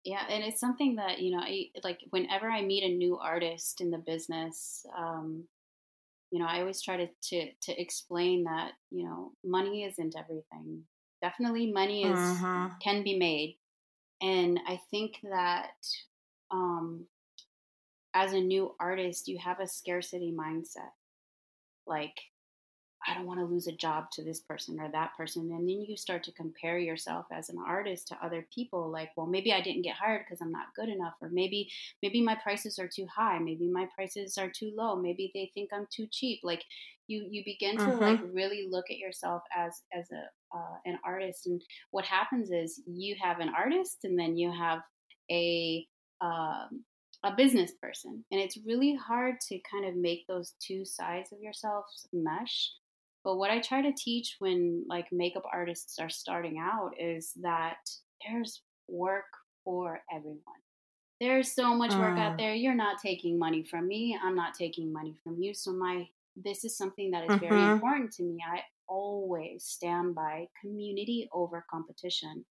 [0.04, 3.80] yeah and it's something that you know I, like whenever i meet a new artist
[3.80, 5.44] in the business um,
[6.30, 10.84] you know i always try to, to to explain that you know money isn't everything.
[11.22, 12.70] Definitely money is uh-huh.
[12.82, 13.58] can be made.
[14.22, 15.74] And i think that
[16.50, 17.06] um
[18.14, 20.92] as a new artist you have a scarcity mindset.
[21.86, 22.14] Like
[23.06, 25.42] I don't want to lose a job to this person or that person.
[25.42, 29.26] And then you start to compare yourself as an artist to other people like, well,
[29.26, 31.70] maybe I didn't get hired because I'm not good enough or maybe
[32.02, 35.70] maybe my prices are too high, maybe my prices are too low, maybe they think
[35.72, 36.40] I'm too cheap.
[36.42, 36.62] Like
[37.06, 41.46] you you begin to like really look at yourself as as a uh, an artist.
[41.46, 44.80] And what happens is you have an artist and then you have
[45.30, 45.86] a
[46.20, 46.84] um,
[47.22, 48.24] a business person.
[48.30, 52.70] And it's really hard to kind of make those two sides of yourself mesh
[53.24, 57.78] but what I try to teach when like makeup artists are starting out is that
[58.26, 59.24] there's work
[59.64, 60.40] for everyone.
[61.20, 62.38] There's so much work out mm.
[62.38, 62.54] there.
[62.54, 64.18] You're not taking money from me.
[64.22, 65.52] I'm not taking money from you.
[65.52, 67.48] So my this is something that is mm-hmm.
[67.48, 68.38] very important to me.
[68.46, 72.44] I always stand by community over competition.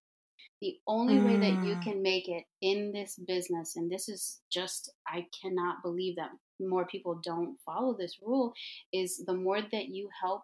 [0.61, 1.25] The only mm.
[1.25, 1.81] way that you mm.
[1.81, 6.85] can make it in this business, and this is just, I cannot believe that more
[6.85, 8.53] people don't follow this rule,
[8.91, 10.43] is the more that you help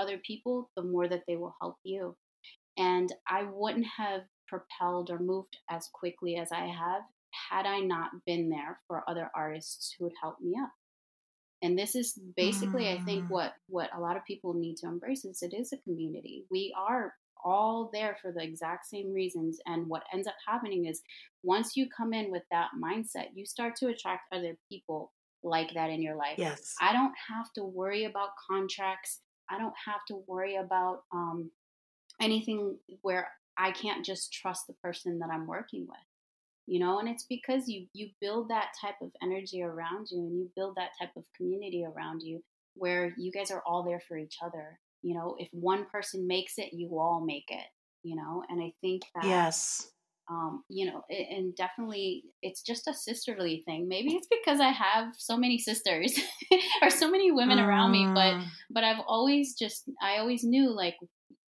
[0.00, 2.16] other people, the more that they will help you.
[2.78, 7.02] And I wouldn't have propelled or moved as quickly as I have
[7.50, 10.70] had I not been there for other artists who would help me up.
[11.62, 12.98] And this is basically, mm.
[13.00, 13.30] I think, mm.
[13.30, 16.44] what what a lot of people need to embrace is it is a community.
[16.50, 17.12] We are
[17.44, 19.58] all there for the exact same reasons.
[19.66, 21.02] And what ends up happening is
[21.42, 25.90] once you come in with that mindset, you start to attract other people like that
[25.90, 26.34] in your life.
[26.38, 26.74] Yes.
[26.80, 29.20] I don't have to worry about contracts.
[29.50, 31.50] I don't have to worry about um,
[32.20, 35.98] anything where I can't just trust the person that I'm working with.
[36.66, 40.38] You know, and it's because you you build that type of energy around you and
[40.38, 44.16] you build that type of community around you where you guys are all there for
[44.16, 44.78] each other.
[45.02, 47.66] You know, if one person makes it, you all make it,
[48.04, 49.90] you know, and I think that Yes
[50.30, 53.88] um, you know, and definitely it's just a sisterly thing.
[53.88, 56.18] Maybe it's because I have so many sisters
[56.82, 57.66] or so many women mm.
[57.66, 58.44] around me, but mm.
[58.70, 60.94] but I've always just I always knew like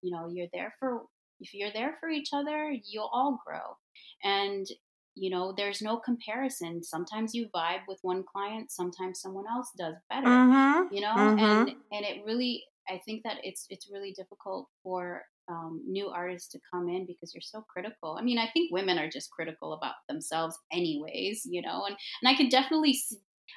[0.02, 1.02] you know you're there for
[1.40, 3.76] if you're there for each other, you'll all grow,
[4.24, 4.66] and
[5.14, 6.82] you know there's no comparison.
[6.82, 10.26] Sometimes you vibe with one client, sometimes someone else does better.
[10.26, 10.94] Mm-hmm.
[10.94, 11.38] You know, mm-hmm.
[11.38, 16.48] and and it really I think that it's it's really difficult for um, new artists
[16.50, 18.16] to come in because you're so critical.
[18.18, 22.28] I mean, I think women are just critical about themselves, anyways, you know, and and
[22.28, 22.98] I can definitely.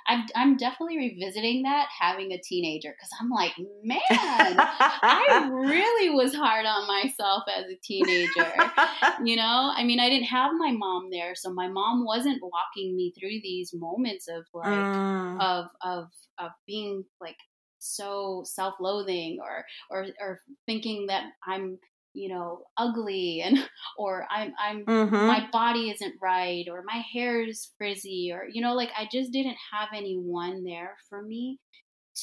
[0.06, 6.36] I'm, I'm definitely revisiting that having a teenager because I'm like, man, I really was
[6.36, 8.54] hard on myself as a teenager.
[9.24, 12.96] you know, I mean, I didn't have my mom there, so my mom wasn't walking
[12.98, 15.42] me through these moments of like, mm.
[15.42, 17.38] of of of being like
[17.80, 21.80] so self-loathing or or or thinking that I'm
[22.14, 23.58] you know ugly and
[23.98, 25.28] or i'm i'm mm-hmm.
[25.28, 29.32] my body isn't right or my hair is frizzy or you know like i just
[29.32, 31.60] didn't have anyone there for me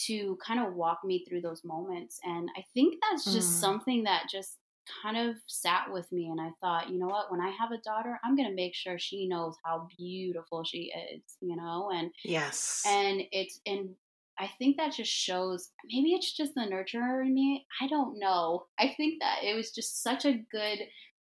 [0.07, 3.61] to kind of walk me through those moments and i think that's just mm.
[3.61, 4.59] something that just
[5.03, 7.81] kind of sat with me and I thought, you know what, when I have a
[7.83, 11.91] daughter, I'm going to make sure she knows how beautiful she is, you know?
[11.93, 12.85] And yes.
[12.87, 13.91] And it's and
[14.39, 17.67] I think that just shows maybe it's just the nurturer in me.
[17.81, 18.67] I don't know.
[18.79, 20.79] I think that it was just such a good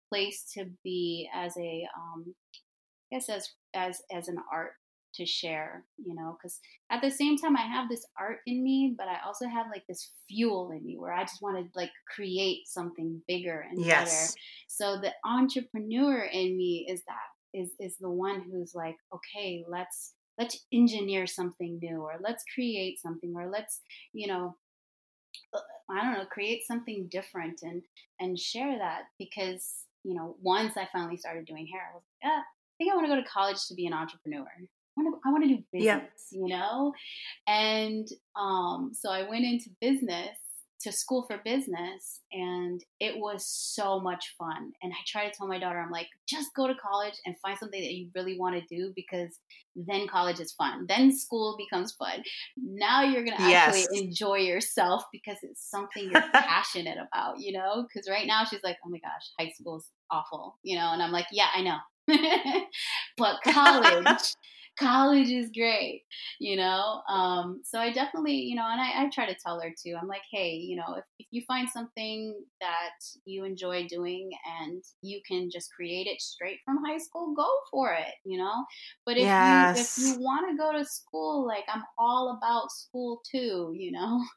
[0.08, 2.34] place to be as a um
[3.12, 4.72] I guess as as as an art
[5.14, 8.94] to share, you know, because at the same time I have this art in me,
[8.96, 11.90] but I also have like this fuel in me where I just want to like
[12.14, 14.32] create something bigger and yes.
[14.32, 14.40] better.
[14.68, 20.14] So the entrepreneur in me is that is is the one who's like, okay, let's
[20.40, 23.80] let's engineer something new or let's create something or let's
[24.12, 24.56] you know
[25.54, 25.58] uh,
[25.90, 27.82] i don't know create something different and
[28.18, 32.30] and share that because you know once i finally started doing hair i was like
[32.30, 34.46] yeah i think i want to go to college to be an entrepreneur
[34.98, 36.38] I want to, I want to do business, yeah.
[36.38, 36.92] you know?
[37.46, 40.36] And um, so I went into business
[40.82, 44.72] to school for business and it was so much fun.
[44.82, 47.58] And i try to tell my daughter i'm like just go to college and find
[47.58, 49.38] something that you really want to do because
[49.76, 50.86] then college is fun.
[50.88, 52.22] Then school becomes fun.
[52.56, 57.86] Now you're going to actually enjoy yourself because it's something you're passionate about you know?
[57.86, 60.90] Because right now she's like oh my gosh high school's awful you know?
[60.92, 61.78] And i'm like yeah i know.
[63.16, 64.34] But college
[64.78, 66.04] college is great,
[66.38, 67.02] you know?
[67.08, 69.96] Um, so I definitely, you know, and I, I, try to tell her too.
[70.00, 72.94] I'm like, hey, you know, if, if you find something that
[73.24, 77.92] you enjoy doing and you can just create it straight from high school, go for
[77.92, 78.64] it, you know?
[79.04, 79.98] But if yes.
[79.98, 83.92] you if you want to go to school, like I'm all about school too, you
[83.92, 84.22] know?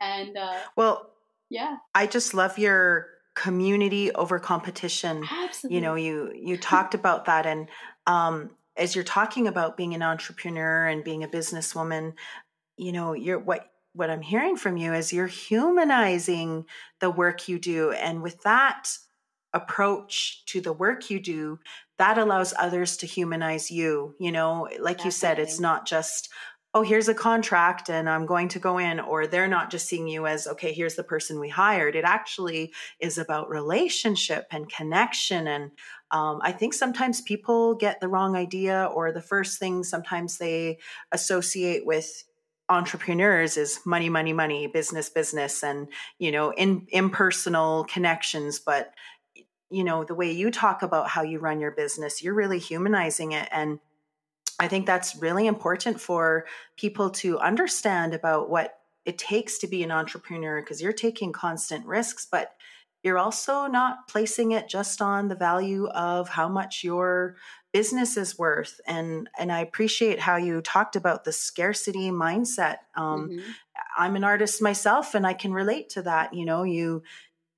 [0.00, 1.10] And uh well
[1.48, 1.76] yeah.
[1.94, 5.22] I just love your community over competition.
[5.30, 5.76] Absolutely.
[5.76, 7.68] You know, you you talked about that and
[8.06, 12.14] um as you're talking about being an entrepreneur and being a businesswoman,
[12.76, 16.64] you know, you're what what I'm hearing from you is you're humanizing
[17.00, 18.88] the work you do and with that
[19.52, 21.58] approach to the work you do,
[21.98, 25.04] that allows others to humanize you, you know, like Definitely.
[25.04, 26.30] you said it's not just
[26.74, 30.08] oh, here's a contract and I'm going to go in, or they're not just seeing
[30.08, 31.94] you as, okay, here's the person we hired.
[31.94, 35.72] It actually is about relationship and connection and
[36.12, 40.78] um, I think sometimes people get the wrong idea, or the first thing sometimes they
[41.10, 42.24] associate with
[42.68, 45.88] entrepreneurs is money, money, money, business, business, and
[46.18, 48.60] you know, in impersonal connections.
[48.60, 48.92] But
[49.70, 53.32] you know, the way you talk about how you run your business, you're really humanizing
[53.32, 53.80] it, and
[54.60, 56.44] I think that's really important for
[56.76, 61.86] people to understand about what it takes to be an entrepreneur because you're taking constant
[61.86, 62.52] risks, but
[63.02, 67.36] you're also not placing it just on the value of how much your
[67.72, 73.30] business is worth and and i appreciate how you talked about the scarcity mindset um,
[73.30, 73.50] mm-hmm.
[73.96, 77.02] i'm an artist myself and i can relate to that you know you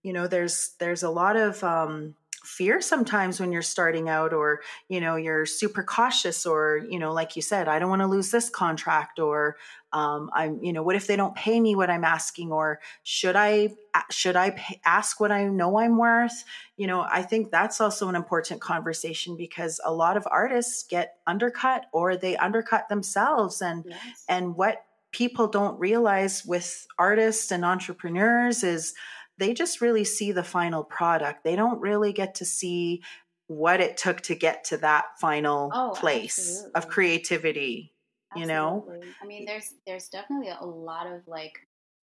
[0.04, 2.14] you know there's there's a lot of um,
[2.44, 7.12] fear sometimes when you're starting out or you know you're super cautious or you know
[7.12, 9.56] like you said i don't want to lose this contract or
[9.92, 13.36] um, i'm you know what if they don't pay me what i'm asking or should
[13.36, 13.68] i
[14.10, 16.44] should i pay, ask what i know i'm worth
[16.76, 21.16] you know i think that's also an important conversation because a lot of artists get
[21.26, 24.24] undercut or they undercut themselves and yes.
[24.28, 28.94] and what people don't realize with artists and entrepreneurs is
[29.38, 31.44] they just really see the final product.
[31.44, 33.02] They don't really get to see
[33.46, 36.72] what it took to get to that final oh, place absolutely.
[36.74, 37.92] of creativity.
[38.32, 38.40] Absolutely.
[38.40, 41.52] You know, I mean, there's there's definitely a lot of like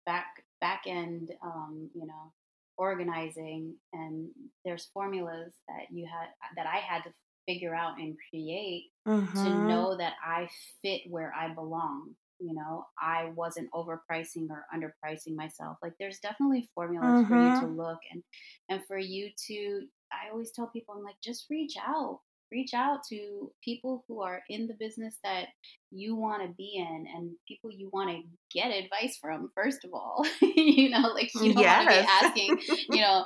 [0.05, 2.31] back back end, um, you know,
[2.77, 4.29] organizing, and
[4.63, 7.11] there's formulas that you had that I had to
[7.47, 9.43] figure out and create mm-hmm.
[9.43, 10.47] to know that I
[10.83, 12.11] fit where I belong
[12.41, 17.27] you know i wasn't overpricing or underpricing myself like there's definitely formulas mm-hmm.
[17.27, 17.79] for you to mm-hmm.
[17.79, 18.23] look and
[18.69, 19.81] and for you to
[20.11, 22.19] i always tell people i'm like just reach out
[22.51, 25.45] reach out to people who are in the business that
[25.89, 28.21] you want to be in and people you want to
[28.53, 31.85] get advice from first of all you know like you don't yes.
[31.85, 33.25] want to be asking you know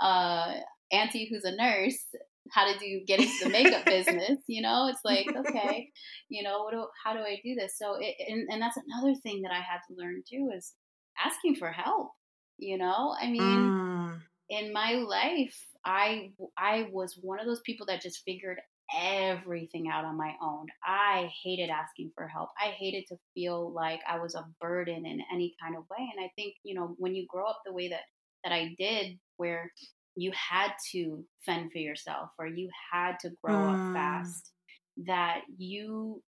[0.00, 0.54] uh
[0.92, 2.04] auntie who's a nurse
[2.50, 4.88] how to do get into the makeup business you know?
[4.88, 5.90] It's like okay
[6.28, 7.76] you know what do, how do i do this?
[7.78, 10.74] So it, and, and that's another thing that i had to learn too is
[11.24, 12.10] asking for help
[12.58, 13.14] you know?
[13.20, 14.18] I mean mm.
[14.48, 18.58] in my life i i was one of those people that just figured
[18.94, 20.66] everything out on my own.
[20.84, 22.50] I hated asking for help.
[22.60, 26.08] I hated to feel like i was a burden in any kind of way.
[26.14, 28.02] And i think you know when you grow up the way that
[28.44, 29.70] that i did where
[30.16, 33.90] you had to fend for yourself or you had to grow mm.
[33.90, 34.50] up fast
[35.06, 36.22] that you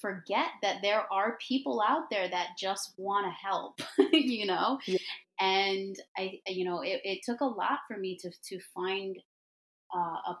[0.00, 3.80] forget that there are people out there that just want to help
[4.12, 4.98] you know yeah.
[5.38, 9.16] and i you know it, it, took a lot for me to to find
[9.94, 10.38] uh, a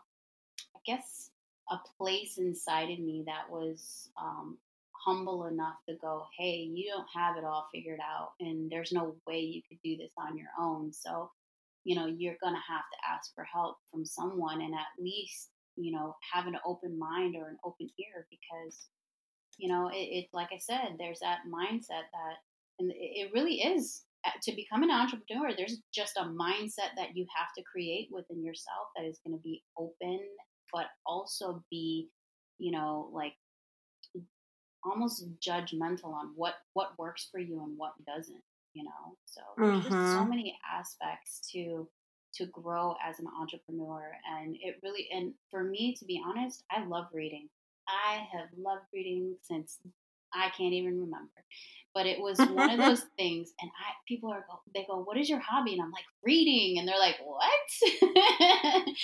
[0.76, 1.30] i guess
[1.70, 4.58] a place inside of me that was um,
[4.92, 9.14] humble enough to go hey you don't have it all figured out and there's no
[9.26, 11.30] way you could do this on your own so
[11.84, 15.50] you know you're going to have to ask for help from someone and at least
[15.76, 18.88] you know have an open mind or an open ear because
[19.58, 22.36] you know it, it like i said there's that mindset that
[22.78, 27.26] and it really is uh, to become an entrepreneur there's just a mindset that you
[27.34, 30.20] have to create within yourself that is going to be open
[30.72, 32.08] but also be
[32.58, 33.32] you know like
[34.84, 38.42] almost judgmental on what what works for you and what doesn't
[38.74, 39.94] you know so there's mm-hmm.
[39.94, 41.88] just so many aspects to
[42.32, 46.84] to grow as an entrepreneur and it really and for me to be honest i
[46.84, 47.48] love reading
[47.88, 49.78] i have loved reading since
[50.32, 51.44] i can't even remember
[51.94, 55.28] but it was one of those things and i people are they go what is
[55.28, 55.72] your hobby?
[55.72, 56.78] And i'm like reading.
[56.78, 57.50] And they're like what?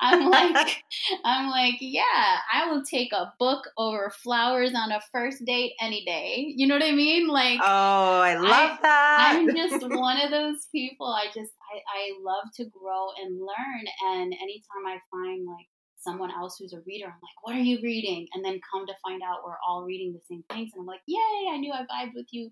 [0.00, 0.82] I'm like
[1.24, 6.04] i'm like yeah i will take a book over flowers on a first date any
[6.04, 6.52] day.
[6.56, 7.28] You know what i mean?
[7.28, 9.32] Like oh i love I, that.
[9.36, 13.84] I'm just one of those people i just I, I love to grow and learn
[14.10, 15.66] and anytime i find like
[16.06, 17.06] someone else who's a reader.
[17.06, 18.28] I'm like, what are you reading?
[18.32, 20.70] And then come to find out we're all reading the same things.
[20.72, 22.50] And I'm like, yay, I knew I vibed with you.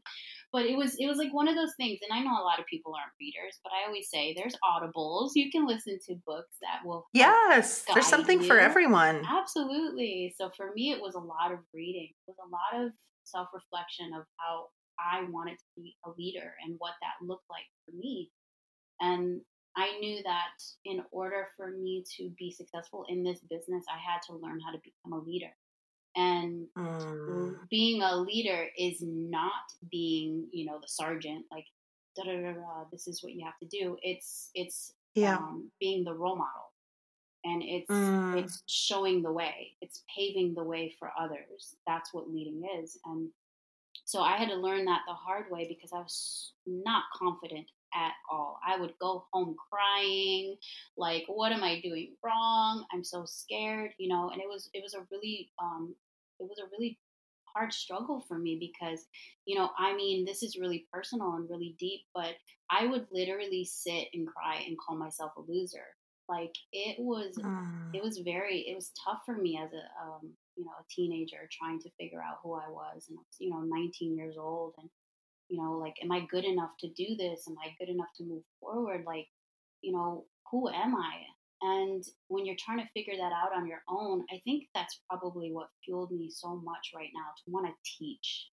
[0.52, 2.00] But it was it was like one of those things.
[2.02, 5.30] And I know a lot of people aren't readers, but I always say there's audibles.
[5.34, 7.84] You can listen to books that will Yes.
[7.92, 8.46] There's something you.
[8.46, 9.22] for everyone.
[9.24, 10.34] Absolutely.
[10.36, 12.10] So for me it was a lot of reading.
[12.10, 12.92] It was a lot of
[13.24, 14.66] self reflection of how
[14.98, 18.30] I wanted to be a leader and what that looked like for me.
[19.00, 19.40] And
[19.76, 24.20] I knew that in order for me to be successful in this business, I had
[24.28, 25.50] to learn how to become a leader.
[26.16, 27.56] And mm.
[27.70, 29.52] being a leader is not
[29.90, 31.66] being, you know, the sergeant, like,
[32.16, 33.96] da da da da, this is what you have to do.
[34.02, 35.36] It's, it's, yeah.
[35.36, 36.72] Um, being the role model
[37.44, 38.36] and it's mm.
[38.42, 43.28] it's showing the way it's paving the way for others that's what leading is and
[44.04, 48.12] so i had to learn that the hard way because i was not confident at
[48.30, 48.58] all.
[48.66, 50.56] I would go home crying,
[50.96, 52.84] like, what am I doing wrong?
[52.92, 55.94] I'm so scared, you know, and it was it was a really um
[56.40, 56.98] it was a really
[57.54, 59.06] hard struggle for me because,
[59.46, 62.34] you know, I mean, this is really personal and really deep, but
[62.70, 65.86] I would literally sit and cry and call myself a loser.
[66.28, 67.94] Like it was mm.
[67.94, 71.48] it was very it was tough for me as a um you know, a teenager
[71.50, 74.74] trying to figure out who I was and I was, you know, 19 years old
[74.78, 74.88] and
[75.48, 77.46] you know like am i good enough to do this?
[77.48, 79.04] Am i good enough to move forward?
[79.06, 79.26] Like
[79.80, 81.12] you know who am i?
[81.62, 85.50] And when you're trying to figure that out on your own i think that's probably
[85.52, 88.48] what fueled me so much right now to want to teach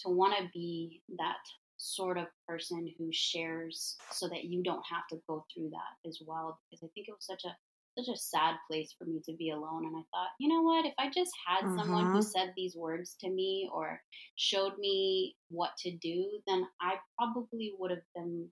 [0.00, 1.36] to want to be that
[1.76, 6.18] sort of person who shares so that you don't have to go through that as
[6.26, 7.56] well because i think it was such a
[7.98, 9.86] such a sad place for me to be alone.
[9.86, 10.84] And I thought, you know what?
[10.84, 11.78] If I just had mm-hmm.
[11.78, 12.20] someone who mm-hmm.
[12.20, 14.00] said these words to me or
[14.36, 18.48] showed me what to do, then I probably would have been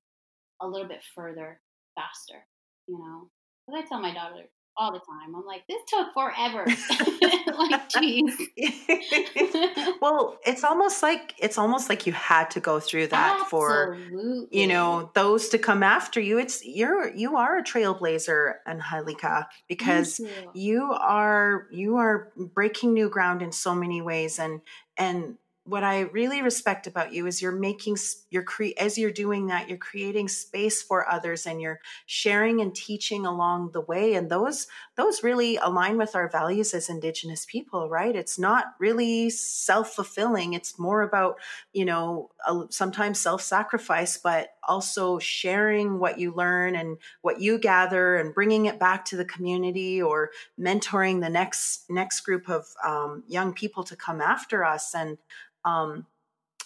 [0.60, 1.60] a little bit further
[1.94, 2.46] faster,
[2.86, 3.30] you know?
[3.66, 4.44] Because I tell my daughter,
[4.76, 5.34] all the time.
[5.34, 6.66] I'm like, this took forever.
[7.58, 8.36] like, geez.
[10.00, 13.48] well, it's almost like it's almost like you had to go through that Absolutely.
[13.48, 16.38] for you know those to come after you.
[16.38, 20.28] It's you're you are a trailblazer, and Angelica, because you.
[20.54, 24.60] you are you are breaking new ground in so many ways, and
[24.96, 25.36] and
[25.66, 27.96] what I really respect about you is you're making
[28.30, 32.74] you're cre- as you're doing that you're creating space for others and you're sharing and
[32.74, 37.88] teaching along the way and those those really align with our values as indigenous people
[37.88, 38.14] right?
[38.14, 41.36] It's not really self-fulfilling it's more about
[41.72, 42.30] you know
[42.68, 48.78] sometimes self-sacrifice but also sharing what you learn and what you gather and bringing it
[48.78, 53.96] back to the community or mentoring the next next group of um, young people to
[53.96, 55.18] come after us and
[55.64, 56.06] um,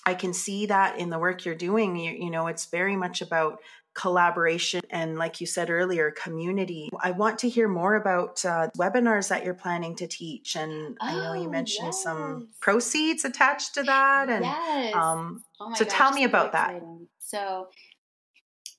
[0.09, 1.94] I can see that in the work you're doing.
[1.94, 3.61] You, you know, it's very much about
[3.92, 6.88] collaboration and, like you said earlier, community.
[7.03, 11.07] I want to hear more about uh, webinars that you're planning to teach, and oh,
[11.07, 12.03] I know you oh, mentioned yes.
[12.03, 14.30] some proceeds attached to that.
[14.30, 14.94] And yes.
[14.94, 16.80] um, oh so, gosh, tell me about that.
[17.18, 17.68] So,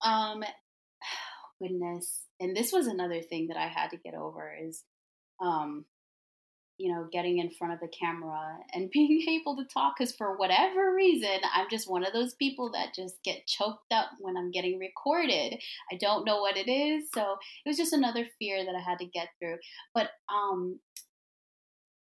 [0.04, 0.43] um,
[1.62, 4.84] goodness, and this was another thing that I had to get over is,
[5.41, 5.86] um,
[6.78, 9.95] you know, getting in front of the camera and being able to talk.
[9.97, 14.10] Because for whatever reason, I'm just one of those people that just get choked up
[14.20, 15.60] when I'm getting recorded.
[15.91, 17.10] I don't know what it is.
[17.14, 19.58] So it was just another fear that I had to get through.
[19.93, 20.80] But um,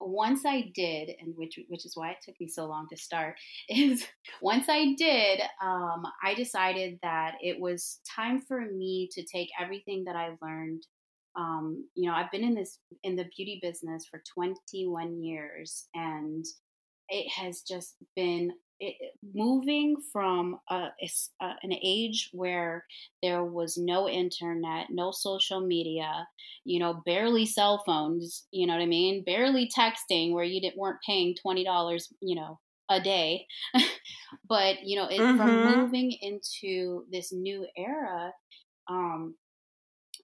[0.09, 3.37] once I did, and which which is why it took me so long to start,
[3.69, 4.07] is
[4.41, 10.05] once I did, um, I decided that it was time for me to take everything
[10.05, 10.83] that I learned.
[11.37, 16.45] Um, you know, I've been in this in the beauty business for 21 years, and
[17.09, 18.53] it has just been
[18.85, 20.89] it, moving from a,
[21.41, 22.85] a, an age where
[23.22, 26.26] there was no internet, no social media,
[26.64, 30.78] you know, barely cell phones, you know what I mean, barely texting, where you didn't
[30.78, 32.61] weren't paying twenty dollars, you know,
[32.91, 33.47] a day,
[34.49, 35.39] but you know, it, mm-hmm.
[35.39, 38.32] from moving into this new era,
[38.89, 39.35] um,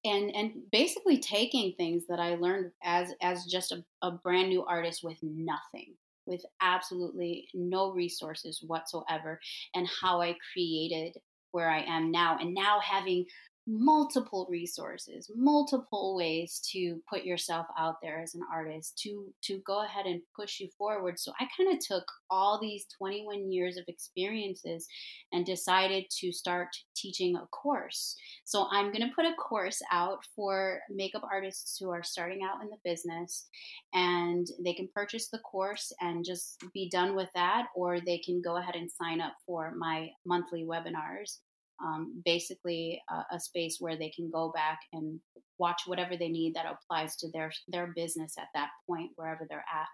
[0.05, 4.65] and and basically taking things that I learned as as just a, a brand new
[4.65, 5.95] artist with nothing
[6.31, 9.41] with absolutely no resources whatsoever
[9.75, 11.17] and how I created
[11.51, 12.39] where I am now.
[12.41, 13.27] And now having
[13.71, 19.85] multiple resources multiple ways to put yourself out there as an artist to to go
[19.85, 21.19] ahead and push you forward.
[21.19, 24.89] So i kind of took all these 21 years of experiences
[25.33, 28.17] and decided to start teaching a course.
[28.45, 32.63] So i'm going to put a course out for makeup artists who are starting out
[32.63, 33.47] in the business
[33.95, 38.43] and they can purchase the course and just be done with that or they can
[38.43, 41.39] go ahead and sign up for my monthly webinars
[41.85, 45.21] um, basically a, a, space where they can go back and
[45.59, 49.59] watch whatever they need that applies to their their business at that point wherever they're
[49.59, 49.89] at.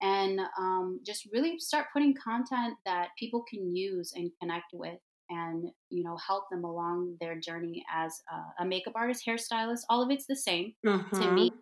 [0.00, 4.98] And um, just really start putting content that people can use and connect with
[5.30, 10.02] and you know help them along their journey as a, a makeup artist hairstylist all
[10.02, 11.20] of it's the same mm-hmm.
[11.20, 11.52] to me.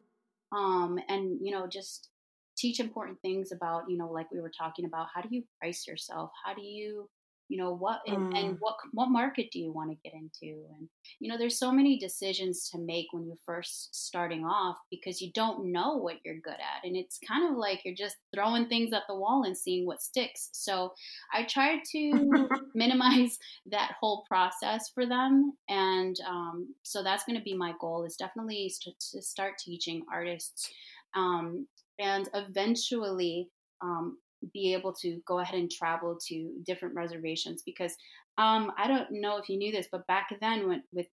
[0.53, 2.11] Um, and you know just
[2.57, 5.87] teach important things about you know like we were talking about how do you price
[5.87, 6.31] yourself?
[6.45, 7.09] How do you
[7.49, 8.39] you know what and, mm.
[8.39, 10.89] and, what what market do you want to get into and
[11.21, 15.31] you know there's so many decisions to make when you're first starting off because you
[15.33, 18.93] don't know what you're good at and it's kind of like you're just throwing things
[18.93, 20.93] at the wall and seeing what sticks so
[21.33, 27.45] i try to minimize that whole process for them and um, so that's going to
[27.45, 30.71] be my goal is definitely to, to start teaching artists
[31.15, 31.67] um,
[31.99, 33.49] and eventually
[33.83, 34.19] um,
[34.53, 37.93] be able to go ahead and travel to different reservations because
[38.39, 41.07] um, I don't know if you knew this, but back then, when, with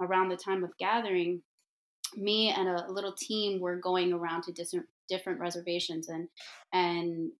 [0.00, 1.42] around the time of gathering,
[2.16, 6.28] me and a little team were going around to different different reservations and
[6.72, 7.30] and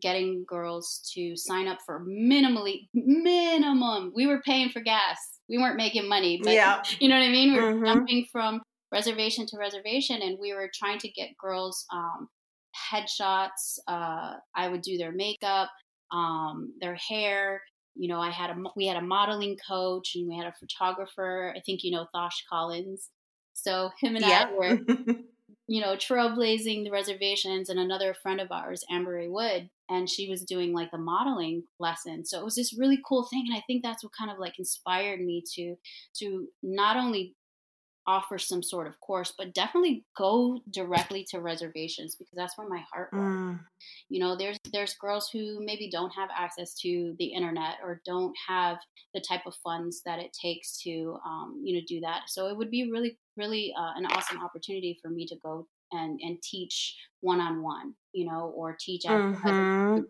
[0.00, 4.12] getting girls to sign up for minimally minimum.
[4.14, 5.16] We were paying for gas.
[5.48, 6.82] We weren't making money, but yeah.
[7.00, 7.52] you know what I mean.
[7.52, 7.86] We were mm-hmm.
[7.86, 8.60] jumping from
[8.92, 12.28] reservation to reservation, and we were trying to get girls um,
[12.90, 13.78] headshots.
[13.86, 15.70] Uh, I would do their makeup,
[16.12, 17.62] um, their hair.
[17.94, 21.52] You know, I had a we had a modeling coach and we had a photographer.
[21.56, 23.10] I think you know Thosh Collins.
[23.52, 24.78] So him and I were,
[25.66, 27.68] you know, trailblazing the reservations.
[27.68, 31.64] And another friend of ours, Amber Ray Wood, and she was doing like the modeling
[31.78, 32.24] lesson.
[32.24, 34.58] So it was this really cool thing, and I think that's what kind of like
[34.58, 35.76] inspired me to
[36.18, 37.34] to not only
[38.10, 42.82] offer some sort of course, but definitely go directly to reservations because that's where my
[42.92, 43.22] heart was.
[43.22, 43.60] Mm.
[44.08, 48.34] You know, there's there's girls who maybe don't have access to the internet or don't
[48.48, 48.78] have
[49.14, 52.22] the type of funds that it takes to um, you know do that.
[52.26, 56.18] So it would be really really uh, an awesome opportunity for me to go and
[56.20, 60.00] and teach one on one, you know, or teach at, mm-hmm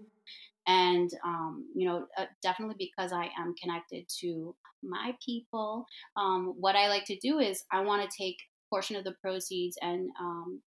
[0.67, 5.87] and um, you know uh, definitely because i am connected to my people
[6.17, 9.15] um, what i like to do is i want to take a portion of the
[9.23, 10.61] proceeds and um,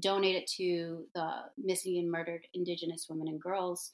[0.00, 3.92] donate it to the missing and murdered indigenous women and girls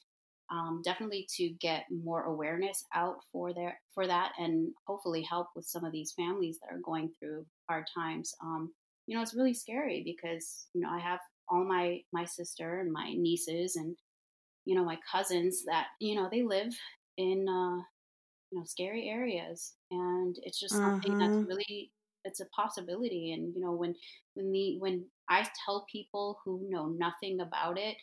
[0.51, 5.65] um, definitely to get more awareness out for their for that and hopefully help with
[5.65, 8.33] some of these families that are going through hard times.
[8.43, 8.73] Um,
[9.07, 11.19] you know it's really scary because you know i have
[11.49, 13.95] all my my sister and my nieces and
[14.65, 16.73] you know my cousins that you know they live
[17.17, 17.81] in uh,
[18.51, 21.47] you know scary areas and it's just something that's mm-hmm.
[21.47, 21.91] really
[22.23, 23.95] it's a possibility and you know when
[24.35, 27.95] when the when i tell people who know nothing about it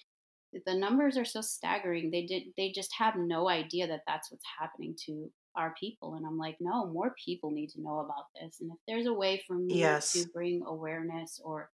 [0.67, 4.45] the numbers are so staggering they did they just have no idea that that's what's
[4.59, 8.57] happening to our people and i'm like no more people need to know about this
[8.61, 10.13] and if there's a way for me yes.
[10.13, 11.71] to bring awareness or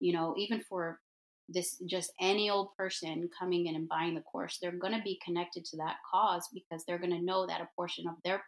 [0.00, 1.00] you know even for
[1.48, 5.20] this just any old person coming in and buying the course they're going to be
[5.24, 8.42] connected to that cause because they're going to know that a portion of their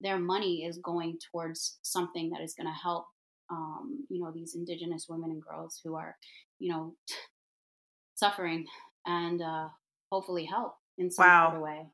[0.00, 3.06] their money is going towards something that is going to help
[3.50, 6.16] um, you know these indigenous women and girls who are
[6.58, 6.96] you know
[8.14, 8.66] suffering
[9.06, 9.68] and uh,
[10.10, 11.48] hopefully help in some Wow.
[11.50, 11.86] sort of way.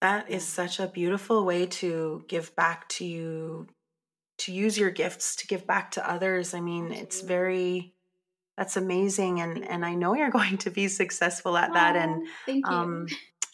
[0.00, 3.68] That is such a beautiful way to give back to you,
[4.38, 6.54] to use your gifts to give back to others.
[6.54, 7.94] I mean, it's very,
[8.60, 9.40] that's amazing.
[9.40, 11.96] And, and I know you're going to be successful at that.
[11.96, 12.72] And, Oh, thank you.
[12.72, 13.06] um,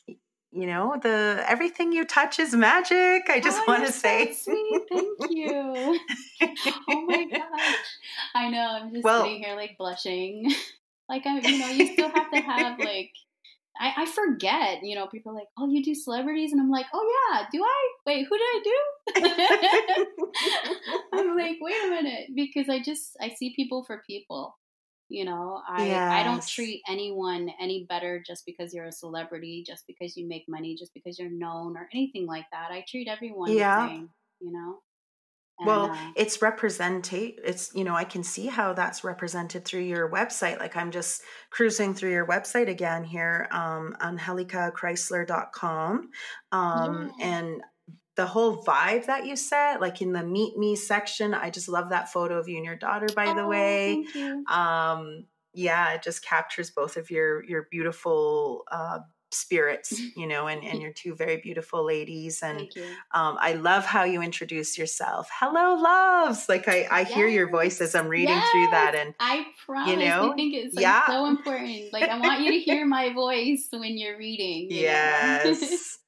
[0.52, 3.30] you know, the, everything you touch is magic.
[3.30, 4.32] I just Oh, want to so say.
[4.32, 4.82] sweet.
[4.90, 6.00] Thank you.
[6.90, 7.74] oh my gosh.
[8.34, 8.68] I know.
[8.82, 10.52] I'm just Well- sitting here like blushing.
[11.08, 13.12] like I'm, you know, you still have to have like.
[13.78, 16.50] I, I forget, you know, people are like, oh, you do celebrities?
[16.50, 17.88] And I'm like, oh, yeah, do I?
[18.06, 20.06] Wait, who did I do?
[21.12, 24.56] I'm like, wait a minute, because I just, I see people for people.
[25.08, 29.84] You know, I, I don't treat anyone any better just because you're a celebrity, just
[29.86, 32.72] because you make money, just because you're known or anything like that.
[32.72, 33.56] I treat everyone Yeah.
[33.56, 34.80] the same, you know?
[35.60, 37.38] And, Well, uh, it's representate.
[37.42, 40.58] It's you know I can see how that's represented through your website.
[40.60, 46.10] Like I'm just cruising through your website again here, um, Angelica'Chrysler.com,
[46.52, 47.14] um, Yeah.
[47.18, 47.62] and
[48.16, 51.34] the whole vibe that you set, like in the meet me section.
[51.34, 53.06] I just love that photo of you and your daughter.
[53.14, 54.44] By the oh, way, Thank you.
[54.46, 59.00] um, yeah, it just captures both of your your beautiful uh,
[59.30, 62.70] spirits, you know, and and your two very beautiful ladies and.
[63.12, 65.28] Um, I love how you introduce yourself.
[65.32, 66.48] Hello, loves.
[66.48, 69.98] Like I, I hear your voice as I'm reading through that, and I promise.
[69.98, 70.32] know?
[70.32, 71.06] I think it's like, Yeah.
[71.06, 71.92] so important.
[71.92, 74.70] Like, I want you to hear my voice when you're reading.
[74.70, 75.98] you yes,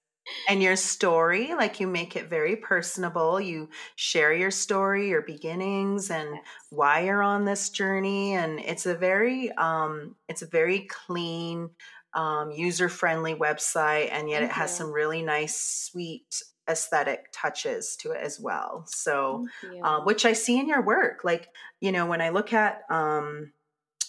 [0.49, 3.41] and your story, like you make it very personable.
[3.41, 6.45] You share your story, your beginnings, and Yes.
[6.71, 11.71] why you're on this journey, and it's a very, um, it's a very clean,
[12.15, 14.77] um, user friendly website, and yet Thank it has you.
[14.77, 18.85] some really nice, sweet aesthetic touches to it as well.
[18.87, 19.47] So.
[19.83, 21.23] Uh, which I see in your work.
[21.25, 21.49] Like,
[21.81, 23.53] you know, when I look at um,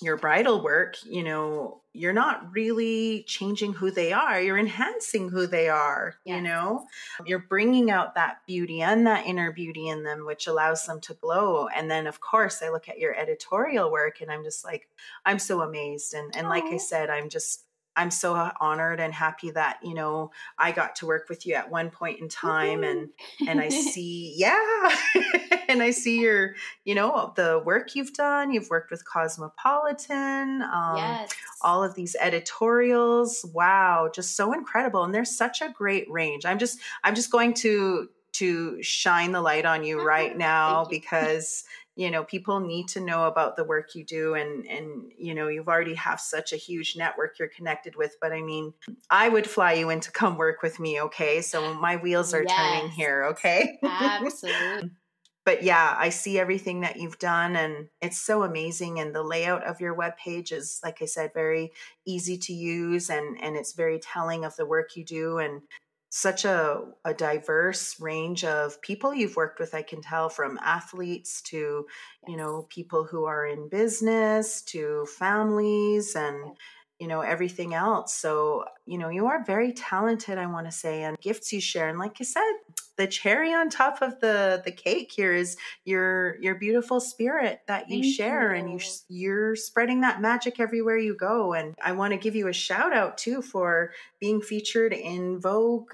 [0.02, 5.46] your bridal work, you know, you're not really changing who they are, you're enhancing who
[5.46, 6.86] they are, you know,
[7.26, 11.14] you're bringing out that beauty and that inner beauty in them, which allows them to
[11.16, 11.68] glow.
[11.68, 14.88] And then, of course, I look at your editorial work and I'm just like,
[15.26, 16.14] I'm so amazed.
[16.14, 17.66] And, and like I said, I'm just,
[18.00, 21.70] I'm so honored and happy that, you know, I got to work with you at
[21.70, 23.10] one point in time and
[23.46, 24.90] and I see, yeah,
[25.68, 28.54] and I see your, you know, the work you've done.
[28.54, 31.30] You've worked with Cosmopolitan, um, yes.
[31.62, 33.46] all of these editorials.
[33.54, 36.46] Wow, just so incredible, and there's such a great range.
[36.46, 40.90] I'm just, I'm just going to to shine the light on you right now you.
[40.90, 41.66] because
[42.00, 45.50] you know people need to know about the work you do and and you know
[45.50, 48.74] you've already have such a huge network you're connected with but i mean
[49.10, 51.42] i would fly you in to come work with me okay?
[51.42, 53.80] So my wheels are turning here okay?
[53.84, 54.92] Absolutely.
[55.46, 59.66] but yeah i see everything that you've done and it's so amazing and the layout
[59.66, 61.72] of your webpage is like i said very
[62.06, 65.62] easy to use and and it's very telling of the work you do and
[66.10, 71.42] such a, a diverse range of people you've worked with i can tell from athletes
[71.42, 71.86] to
[72.28, 76.58] you know people who are in business to families and.
[77.00, 81.04] You know everything else so you know you are very talented i want to say
[81.04, 82.52] and gifts you share and like you said
[82.98, 87.90] the cherry on top of the the cake here is your your beautiful spirit that
[87.90, 88.80] you Thank share and you you.
[88.80, 92.54] sh- you're spreading that magic everywhere you go and i want to give you a
[92.54, 95.94] shout out too for being featured in vogue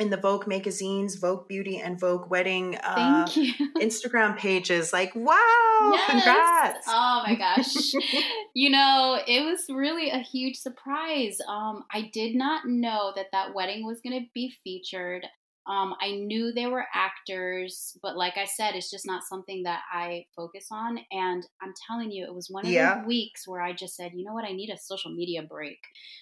[0.00, 3.26] in the vogue magazines vogue beauty and vogue wedding uh,
[3.78, 6.10] instagram pages like wow Yes.
[6.10, 7.92] congrats Oh my gosh.
[8.56, 11.36] you know, it was really a huge surprise.
[11.46, 15.26] Um, I did not know that that wedding was going to be featured.
[15.66, 19.82] Um, I knew they were actors, but like I said, it's just not something that
[19.92, 21.00] I focus on.
[21.10, 22.94] And I'm telling you, it was one of Yeah.
[22.94, 25.78] those weeks where I just said, you know what, I need a social media break.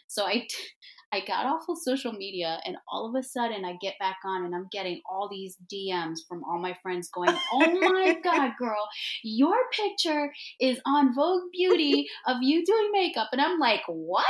[0.09, 0.49] So I,
[1.13, 4.45] I got off of social media, and all of a sudden, I get back on,
[4.45, 8.89] and I'm getting all these DMs from all my friends going, "Oh my god, girl,
[9.23, 14.25] your picture is on Vogue Beauty of you doing makeup," and I'm like, "What?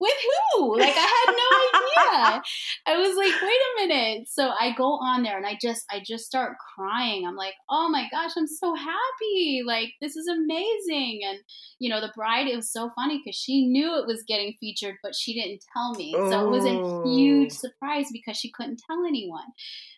[0.00, 0.14] With
[0.52, 2.42] who?" Like I had no idea.
[2.86, 6.00] I was like, "Wait a minute." So I go on there, and I just, I
[6.06, 7.26] just start crying.
[7.26, 9.62] I'm like, "Oh my gosh, I'm so happy!
[9.66, 11.38] Like this is amazing!" And
[11.78, 14.96] you know, the bride, it was so funny because she knew it was getting featured,
[15.02, 16.22] but she didn't tell me.
[16.24, 17.58] So it was a huge Oh.
[17.58, 19.46] surprise because she couldn't tell anyone.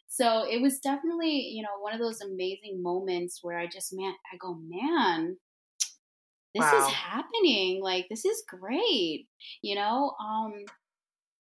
[0.09, 4.15] So it was definitely, you know, one of those amazing moments where I just, man,
[4.33, 5.37] I go, man,
[6.55, 6.87] this Wow.
[6.89, 7.81] is happening.
[7.83, 9.27] Like, this is great.
[9.63, 10.53] You know, um,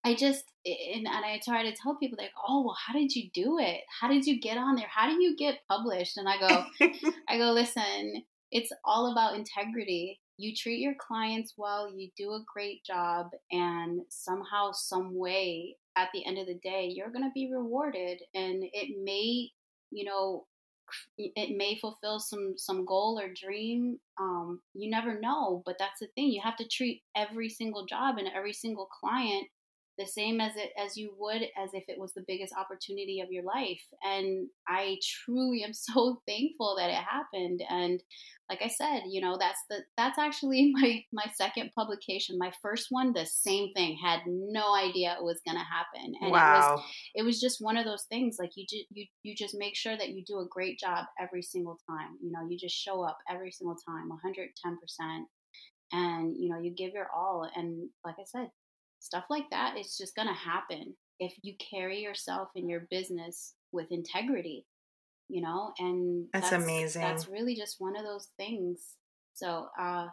[0.04, 3.28] I just, and, and I try to tell people, like, oh, well, how did you
[3.34, 3.80] do it?
[4.00, 4.88] How did you get on there?
[4.88, 6.16] How do you get published?
[6.16, 6.64] And I go,
[7.28, 10.20] I go, listen, it's all about integrity.
[10.38, 16.08] you treat your clients well, you do a great job, and somehow, some way, at
[16.14, 18.20] the end of the day, you're going to be rewarded.
[18.34, 19.50] And it may,
[19.90, 20.46] you know,
[21.18, 26.09] it may fulfill some some goal or dream um, you never know but that's the
[26.14, 29.47] thing you have to treat every single job and every single client
[30.01, 33.30] the same as it as you would as if it was the biggest opportunity of
[33.30, 33.82] your life.
[34.03, 37.62] And i truly am so thankful that it happened.
[37.68, 38.03] And
[38.48, 42.38] like i said you know that's the that's actually my my second publication.
[42.38, 43.98] My first one the same thing.
[44.03, 46.14] Had no idea it was going to happen.
[46.20, 46.40] And wow.
[46.40, 46.82] it was
[47.16, 49.96] it was just one of those things like you just you you just make sure
[49.96, 52.16] that you do a great job every single time.
[52.22, 55.24] You know you just show up every single time 110%
[55.92, 57.48] and you know you give your all.
[57.55, 58.48] And like i said
[59.01, 63.55] stuff like that it's just going to happen if you carry yourself in your business
[63.72, 64.64] with integrity
[65.28, 67.03] you know and that's, that's amazing.
[67.03, 68.80] that's really just one of those things.
[69.34, 70.09] So uh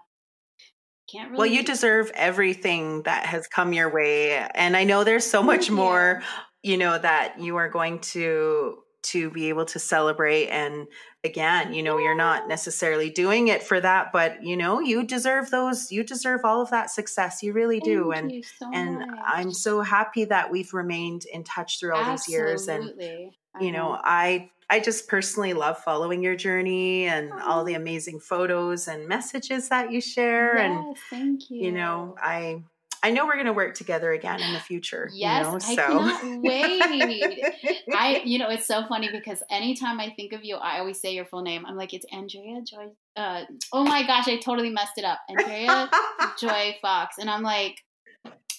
[1.12, 5.26] can't really well you deserve everything that has come your way and i know there's
[5.26, 6.22] so much more
[6.64, 8.78] you know that you are going to
[9.08, 10.88] to be able to celebrate and
[11.24, 15.50] again you know you're not necessarily doing it for that but you know you deserve
[15.50, 19.20] those you deserve all of that success you really do Thank and so and much.
[19.26, 22.16] i'm so happy that we've remained in touch through all Absolutely.
[22.54, 23.32] these years and
[23.62, 27.42] you know i i just personally love following your journey and oh.
[27.46, 32.16] all the amazing photos and messages that you share yes, and thank you you know
[32.22, 32.62] i
[33.04, 35.10] I know we're going to work together again in the future.
[35.14, 35.88] Yes, you know, I so.
[35.88, 37.44] cannot wait.
[37.96, 41.14] I, you know, it's so funny because anytime I think of you, I always say
[41.14, 41.66] your full name.
[41.66, 42.88] I'm like, it's Andrea Joy.
[43.16, 43.44] Uh,
[43.74, 45.20] oh my gosh, I totally messed it up.
[45.30, 45.90] Andrea
[46.40, 47.76] Joy Fox, and I'm like,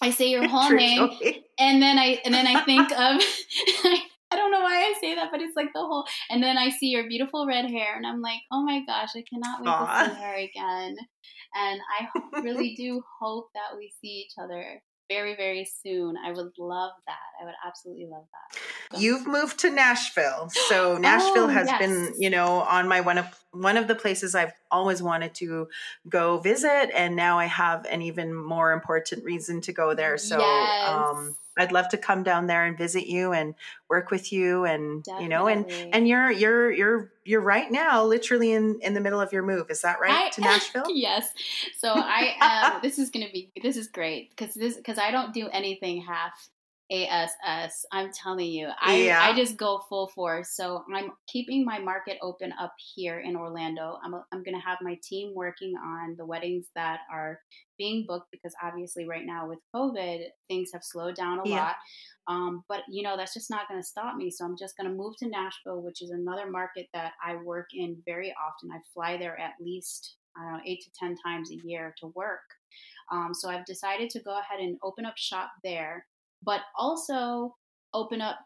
[0.01, 1.11] I say your whole name,
[1.59, 3.23] and then I and then I think of.
[4.31, 6.05] I don't know why I say that, but it's like the whole.
[6.29, 9.25] And then I see your beautiful red hair, and I'm like, oh my gosh, I
[9.29, 10.05] cannot wait Aww.
[10.05, 10.97] to see her again.
[11.55, 16.17] And I really do hope that we see each other very, very soon.
[16.17, 17.17] I would love that.
[17.41, 18.59] I would absolutely love that.
[18.97, 19.01] So.
[19.01, 20.51] You've moved to Nashville.
[20.69, 21.79] So Nashville oh, has yes.
[21.79, 25.69] been, you know, on my one of one of the places I've always wanted to
[26.09, 30.19] go visit and now I have an even more important reason to go there.
[30.19, 30.89] So yes.
[30.89, 33.55] um I'd love to come down there and visit you and
[33.89, 35.25] work with you and Definitely.
[35.25, 39.21] you know and and you're you're you're you're right now literally in in the middle
[39.21, 39.71] of your move.
[39.71, 40.87] Is that right I, to Nashville?
[40.89, 41.31] Yes.
[41.77, 44.99] So I am um, this is going to be this is great cuz this cuz
[44.99, 46.49] I don't do anything half
[46.91, 47.85] ASS.
[47.93, 49.23] I'm telling you, I yeah.
[49.23, 50.51] I just go full force.
[50.55, 53.99] So I'm keeping my market open up here in Orlando.
[54.03, 57.41] I'm I'm going to have my team working on the weddings that are
[57.77, 61.57] being booked because obviously right now with COVID things have slowed down a yeah.
[61.57, 61.77] lot.
[62.27, 64.31] Um, but you know that's just not going to stop me.
[64.31, 67.69] So I'm just going to move to Nashville, which is another market that I work
[67.75, 68.71] in very often.
[68.73, 72.13] I fly there at least I don't know eight to ten times a year to
[72.15, 72.41] work.
[73.11, 76.05] Um, so I've decided to go ahead and open up shop there
[76.43, 77.55] but also
[77.95, 78.39] open up,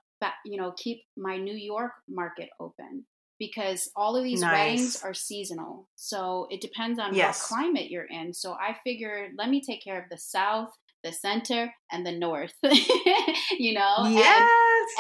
[0.45, 3.05] you know, keep my New York market open
[3.39, 4.53] because all of these nice.
[4.53, 5.89] weddings are seasonal.
[5.97, 7.51] So it depends on yes.
[7.51, 8.33] what climate you're in.
[8.33, 10.69] So I figured, let me take care of the South,
[11.03, 14.07] the center, and the North, you know?
[14.09, 14.51] Yes.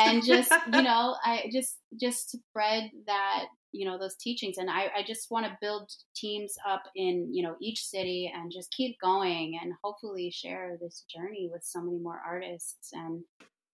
[0.00, 4.58] And, and just, you know, I just, just spread that you know those teachings.
[4.58, 8.52] And i, I just want to build teams up in you know each city and
[8.52, 13.22] just keep going and hopefully share this journey with so many more artists and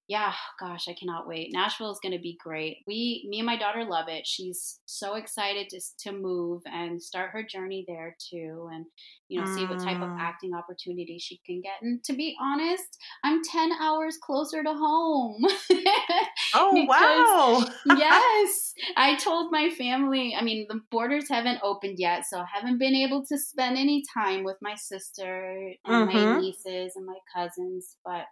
[0.09, 1.51] yeah, gosh, I cannot wait.
[1.53, 2.79] Nashville is going to be great.
[2.87, 4.27] We, me and my daughter love it.
[4.27, 8.87] She's so excited to to move and start her journey there too, and
[9.29, 9.55] you know, mm.
[9.55, 10.19] see what type of mm.
[10.19, 11.75] acting opportunity she can get.
[11.83, 15.43] And to be honest, I'm ten hours closer to home.
[16.55, 17.67] oh wow!
[17.99, 20.35] yes, I told my family.
[20.35, 24.03] I mean, the borders haven't opened yet, so I haven't been able to spend any
[24.15, 26.19] time with my sister and mm-hmm.
[26.19, 28.25] my nieces and my cousins, but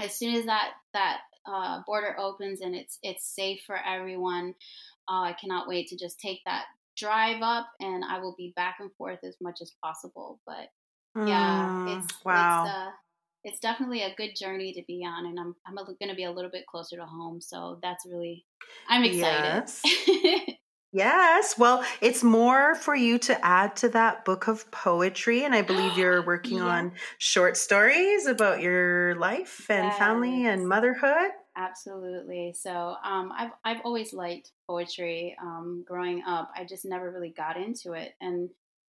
[0.00, 4.54] as soon as that that uh, border opens and it's it's safe for everyone,
[5.08, 6.64] uh, I cannot wait to just take that
[6.96, 10.40] drive up, and I will be back and forth as much as possible.
[10.46, 10.68] But
[11.26, 12.64] yeah, mm, it's wow.
[12.64, 12.90] It's, uh,
[13.44, 16.30] it's definitely a good journey to be on, and I'm I'm going to be a
[16.30, 18.44] little bit closer to home, so that's really
[18.88, 19.64] I'm excited.
[19.66, 19.82] Yes.
[20.92, 21.58] Yes.
[21.58, 25.44] Well, it's more for you to add to that book of poetry.
[25.44, 26.64] And I believe you're working yeah.
[26.66, 29.98] on short stories about your life and yes.
[29.98, 31.30] family and motherhood.
[31.56, 32.54] Absolutely.
[32.56, 36.50] So um, I've, I've always liked poetry um, growing up.
[36.56, 38.14] I just never really got into it.
[38.20, 38.48] And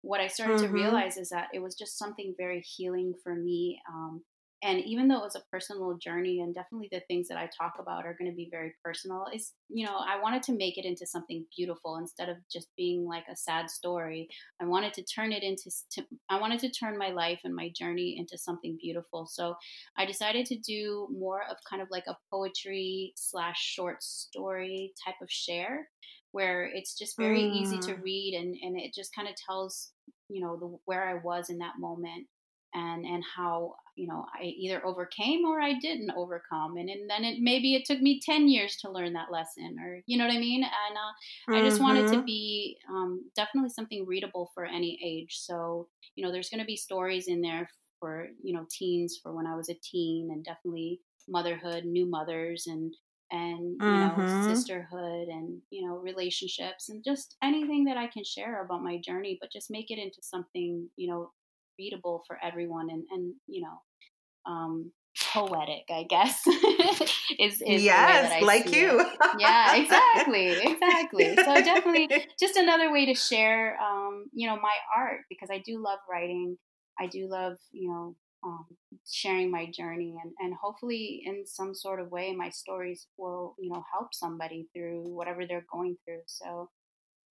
[0.01, 0.67] what I started mm-hmm.
[0.67, 3.81] to realize is that it was just something very healing for me.
[3.89, 4.21] Um,
[4.63, 7.73] and even though it was a personal journey and definitely the things that i talk
[7.79, 10.85] about are going to be very personal is you know i wanted to make it
[10.85, 14.27] into something beautiful instead of just being like a sad story
[14.61, 17.71] i wanted to turn it into to, i wanted to turn my life and my
[17.75, 19.55] journey into something beautiful so
[19.97, 25.15] i decided to do more of kind of like a poetry slash short story type
[25.21, 25.87] of share
[26.33, 27.53] where it's just very mm.
[27.55, 28.03] easy to mm.
[28.03, 29.91] read and, and it just kind of tells
[30.29, 32.25] you know the, where i was in that moment
[32.73, 37.23] and and how you know I either overcame or I didn't overcome, and, and then
[37.23, 40.33] it maybe it took me ten years to learn that lesson, or you know what
[40.33, 40.63] I mean.
[40.63, 41.53] And uh, mm-hmm.
[41.55, 42.25] I just wanted to mm-hmm.
[42.25, 45.37] be um, definitely something readable for any age.
[45.39, 47.69] So you know, there's going to be stories in there
[47.99, 52.67] for you know teens for when I was a teen, and definitely motherhood, new mothers,
[52.67, 52.93] and
[53.31, 54.21] and you mm-hmm.
[54.21, 58.97] know sisterhood and you know relationships and just anything that i can share about my
[58.97, 61.31] journey but just make it into something you know
[61.77, 64.91] readable for everyone and and you know um
[65.33, 66.41] poetic i guess
[67.39, 69.03] is, is yes like you.
[69.39, 71.35] yeah exactly exactly.
[71.35, 72.09] So definitely
[72.39, 76.57] just another way to share um you know my art because i do love writing.
[76.99, 78.65] I do love you know um,
[79.07, 83.69] sharing my journey and, and hopefully in some sort of way my stories will you
[83.71, 86.21] know help somebody through whatever they're going through.
[86.25, 86.69] So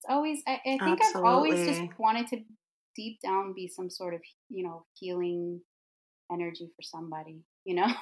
[0.00, 1.08] it's always i, I think Absolutely.
[1.08, 2.38] i've always just wanted to
[3.00, 5.60] deep down be some sort of you know healing
[6.30, 7.88] energy for somebody you know?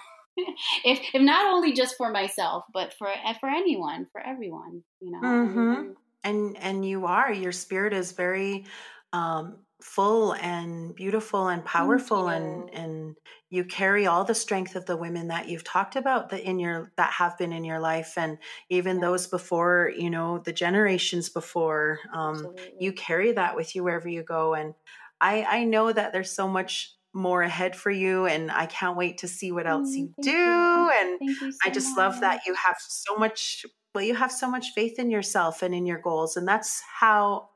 [0.85, 5.11] If if not only just for myself but for eh, for anyone for everyone you
[5.11, 5.21] know?
[5.21, 5.91] Mm-hmm.
[6.23, 8.65] and and you are your spirit is very
[9.13, 13.14] um full and beautiful and powerful and and
[13.49, 16.91] you carry all the strength of the women that you've talked about that in your
[16.97, 18.39] that have been in your life and
[18.70, 19.03] even yeah.
[19.03, 24.24] those before you know the generations before um, you carry that with you wherever you
[24.24, 24.74] go and
[25.20, 29.18] i i know that there's so much more ahead for you and i can't wait
[29.18, 30.91] to see what else mm, you do you.
[30.93, 31.99] and you so i just much.
[31.99, 33.64] love that you have so much
[33.95, 37.49] well you have so much faith in yourself and in your goals and that's how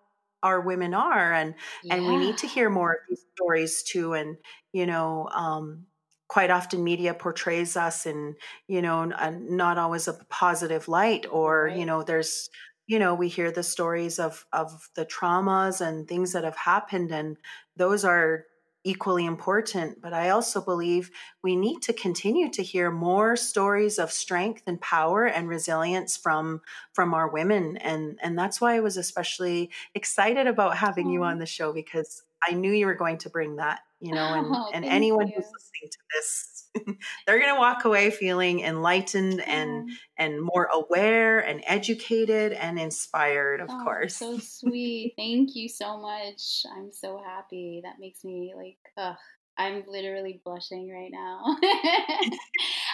[0.42, 1.94] our women are and yeah.
[1.94, 4.36] and we need to hear more of these stories too and
[4.72, 5.86] you know um,
[6.28, 8.34] quite often media portrays us in
[8.66, 11.76] you know not always a positive light or right.
[11.76, 12.50] you know there's
[12.86, 17.10] you know we hear the stories of of the traumas and things that have happened
[17.12, 17.36] and
[17.76, 18.46] those are
[18.84, 20.00] equally important.
[20.00, 21.10] But I also believe
[21.42, 26.62] we need to continue to hear more stories of strength and power and resilience from
[26.92, 27.76] from our women.
[27.78, 32.22] And and that's why I was especially excited about having you on the show because
[32.46, 35.34] I knew you were going to bring that, you know, and, oh, and anyone you.
[35.36, 36.61] who's listening to this
[37.26, 43.60] they're going to walk away feeling enlightened and and more aware and educated and inspired
[43.60, 45.14] of oh, course so sweet.
[45.16, 46.64] Thank you so much.
[46.76, 47.80] I'm so happy.
[47.84, 49.16] That makes me like ugh
[49.58, 51.42] i'm literally blushing right now.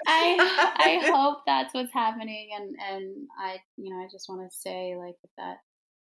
[0.06, 4.56] I i hope that's what's happening and and i you know i just want to
[4.56, 5.58] say like that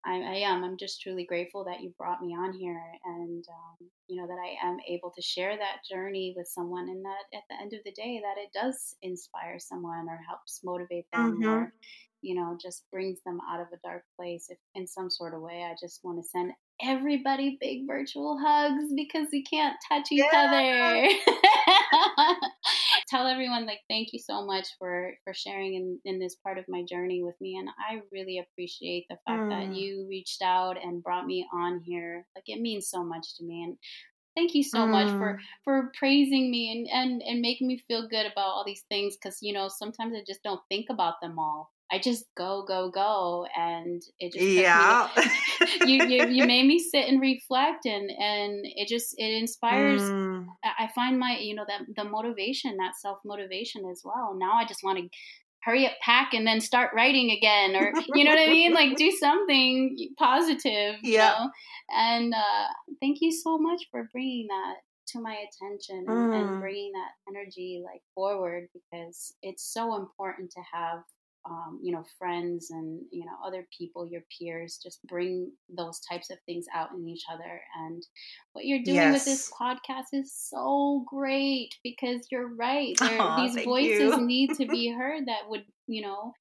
[0.06, 0.64] I, I, am.
[0.64, 4.38] I'm just truly grateful that you brought me on here, and um, you know that
[4.38, 7.80] I am able to share that journey with someone, and that at the end of
[7.86, 11.50] the day, that it does inspire someone or helps motivate them, mm-hmm.
[11.50, 11.74] or
[12.22, 15.42] you know just brings them out of a dark place if, in some sort of
[15.42, 15.64] way.
[15.64, 21.14] I just want to send everybody big virtual hugs because we can't touch each yeah.
[21.28, 22.36] other.
[23.12, 26.64] Tell everyone like thank you so much for for sharing in in this part of
[26.70, 29.50] my journey with me and I really appreciate the fact mm.
[29.50, 32.26] that you reached out and brought me on here.
[32.36, 33.78] Like it means so much to me and
[34.38, 34.92] thank you so mm.
[34.92, 35.38] much for mm.
[35.66, 39.40] for praising me and and and making me feel good about all these things cuz
[39.42, 43.46] you know sometimes I just don't think about them all I just go, go, go,
[43.56, 45.10] and it just yeah.
[45.18, 45.24] Me,
[45.86, 50.02] you, you you made me sit and reflect, and and it just it inspires.
[50.02, 50.48] Mm.
[50.64, 54.36] I find my you know that the motivation, that self motivation as well.
[54.38, 55.10] Now I just want to
[55.64, 58.74] hurry up, pack, and then start writing again, or you know what I mean?
[58.74, 60.96] Like do something positive.
[61.04, 61.36] Yeah.
[61.40, 61.50] Know?
[61.96, 62.68] And uh,
[63.02, 64.76] thank you so much for bringing that
[65.08, 66.42] to my attention and, mm.
[66.42, 71.00] and, bringing that energy like forward because it's so important to have
[71.50, 76.30] um, you know, friends and, you know, other people, your peers, just bring those types
[76.30, 77.62] of things out in each other.
[77.80, 78.06] And
[78.54, 79.14] what you're doing yes.
[79.14, 82.96] with this podcast is so great because you're right.
[83.00, 86.34] There, Aww, these voices need to be heard that would, you know,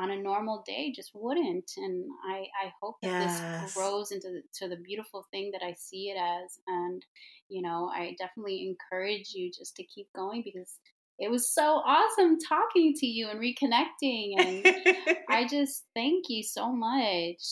[0.00, 3.62] on a normal day just wouldn't and i i hope that yes.
[3.62, 7.04] this grows into the, to the beautiful thing that i see it as and
[7.48, 10.78] you know i definitely encourage you just to keep going because
[11.18, 14.34] it was so awesome talking to you and reconnecting.
[14.38, 17.42] And I just thank you so much.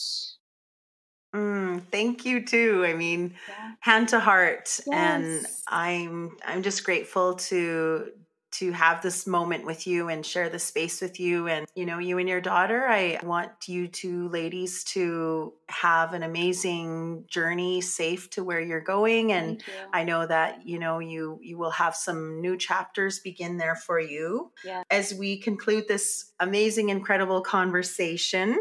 [1.35, 2.85] Mm, thank you too.
[2.85, 3.71] I mean, yeah.
[3.81, 4.87] hand to heart, yes.
[4.91, 8.11] and I'm I'm just grateful to
[8.57, 11.99] to have this moment with you and share the space with you and you know
[11.99, 12.87] you and your daughter.
[12.87, 19.31] I want you two ladies to have an amazing journey safe to where you're going.
[19.31, 23.75] And i know that you know you you will have some new chapters begin there
[23.75, 24.51] for you.
[24.63, 24.83] Yeah.
[24.89, 28.57] as we conclude this amazing incredible conversation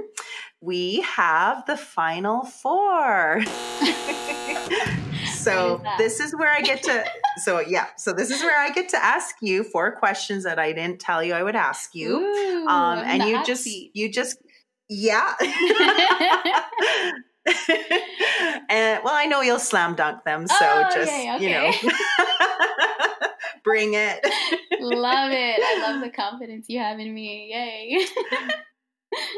[0.61, 3.43] we have the final four.
[5.47, 7.05] So this is where I get to
[7.37, 10.73] so yeah, so this is where I get to ask you four questions that I
[10.73, 12.19] didn't tell you I would ask you.
[12.19, 13.91] Ooh, um and you just seat.
[13.95, 14.39] you just
[14.89, 15.35] yeah.
[18.69, 21.45] and well, I know you'll slam dunk them, so oh, just okay, okay.
[21.45, 21.73] you know,
[23.65, 24.21] bring it.
[24.81, 25.61] love it.
[25.63, 27.53] I love the confidence you have in me.
[27.53, 28.07] Yay.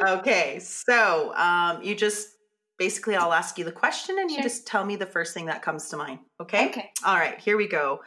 [0.08, 2.37] okay, so um, you just
[2.78, 5.62] basically I'll ask you the question and you just tell me the first thing that
[5.62, 6.20] comes to mind.
[6.40, 6.68] Okay?
[6.68, 6.90] Okay.
[7.04, 8.00] All right, here we go.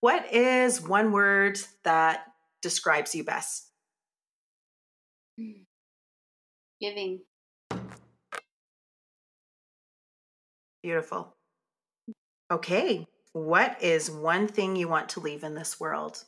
[0.00, 2.24] What is one word that
[2.62, 3.70] describes you best?
[5.38, 5.62] Hmm.
[6.80, 7.20] Giving.
[10.82, 11.36] Beautiful.
[12.50, 13.06] Okay.
[13.32, 16.24] What is one thing you want to leave in this world?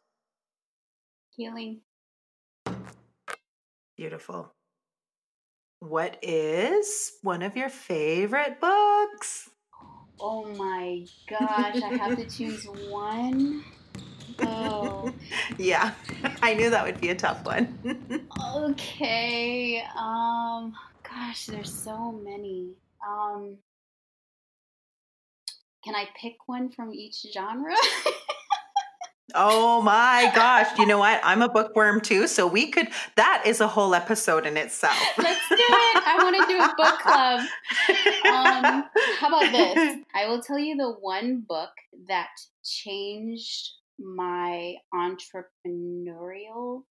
[1.37, 1.81] Healing.
[3.97, 4.53] Beautiful.
[5.81, 9.49] What is one of your favorite books?
[10.21, 13.65] Oh my gosh, I have to choose one.
[14.43, 15.13] Oh.
[15.57, 15.95] yeah,
[16.43, 17.79] I knew that would be a tough one.
[18.55, 19.83] okay.
[19.99, 22.75] Um gosh, there's so many.
[23.07, 23.57] Um
[25.83, 27.75] Can I pick one from each genre?
[29.35, 30.79] Oh my gosh.
[30.79, 31.21] You know what?
[31.23, 32.27] I'm a bookworm too.
[32.27, 34.97] So we could, that is a whole episode in itself.
[35.19, 36.03] Let's do it.
[36.07, 37.41] I want to do a book club.
[38.27, 38.85] Um,
[39.19, 39.99] how about this?
[40.15, 41.71] I will tell you the one book
[42.09, 42.29] that
[42.65, 46.83] changed my entrepreneurial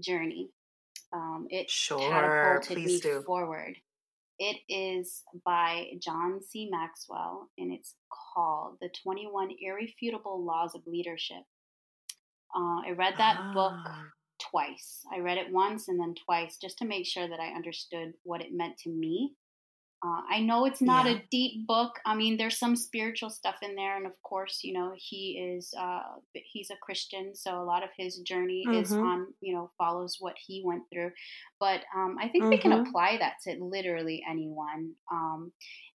[0.00, 0.50] journey.
[1.12, 3.22] Um, it sure, catapulted me do.
[3.22, 3.76] forward.
[4.38, 6.68] It is by John C.
[6.70, 7.94] Maxwell, and it's
[8.34, 11.42] called The 21 Irrefutable Laws of Leadership.
[12.54, 13.52] Uh, I read that ah.
[13.52, 13.94] book
[14.50, 15.00] twice.
[15.12, 18.40] I read it once and then twice just to make sure that I understood what
[18.40, 19.32] it meant to me.
[20.04, 21.12] Uh, I know it's not yeah.
[21.12, 21.92] a deep book.
[22.04, 25.72] I mean, there's some spiritual stuff in there, and of course, you know, he is
[25.78, 26.02] uh,
[26.34, 28.80] he's a Christian, so a lot of his journey mm-hmm.
[28.80, 31.12] is on you know follows what he went through.
[31.60, 32.50] But um, I think mm-hmm.
[32.50, 32.88] we can mm-hmm.
[32.88, 34.92] apply that to literally anyone.
[35.12, 35.52] Um,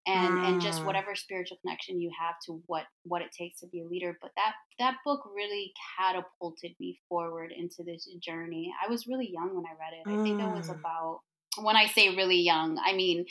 [0.07, 0.47] and mm.
[0.47, 0.85] and just mm.
[0.85, 4.31] whatever spiritual connection you have to what what it takes to be a leader but
[4.35, 9.65] that that book really catapulted me forward into this journey i was really young when
[9.65, 10.79] i read it i think i was mm.
[10.79, 11.19] about
[11.61, 13.25] when i say really young i mean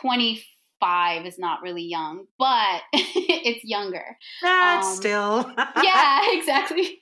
[0.00, 5.52] 25 is not really young but it's younger that's um, still
[5.82, 6.98] yeah exactly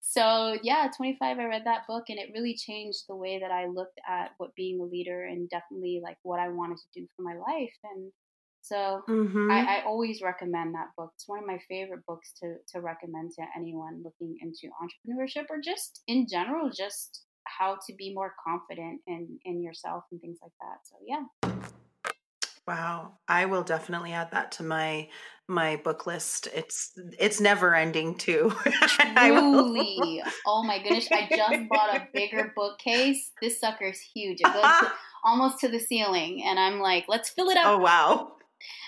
[0.00, 3.66] so yeah 25 i read that book and it really changed the way that i
[3.66, 7.22] looked at what being a leader and definitely like what i wanted to do for
[7.22, 8.12] my life and
[8.64, 9.50] so mm-hmm.
[9.50, 11.10] I, I, always recommend that book.
[11.16, 15.60] It's one of my favorite books to, to recommend to anyone looking into entrepreneurship or
[15.62, 20.52] just in general, just how to be more confident in, in yourself and things like
[20.62, 20.78] that.
[20.84, 21.52] So yeah.
[22.66, 25.08] Wow, I will definitely add that to my
[25.46, 26.48] my book list.
[26.54, 28.50] It's it's never ending too.
[29.18, 31.06] Truly, oh my goodness!
[31.12, 33.32] I just bought a bigger bookcase.
[33.42, 34.40] This sucker's huge.
[34.40, 34.92] It goes to,
[35.24, 37.66] almost to the ceiling, and I'm like, let's fill it up.
[37.66, 38.32] Oh wow!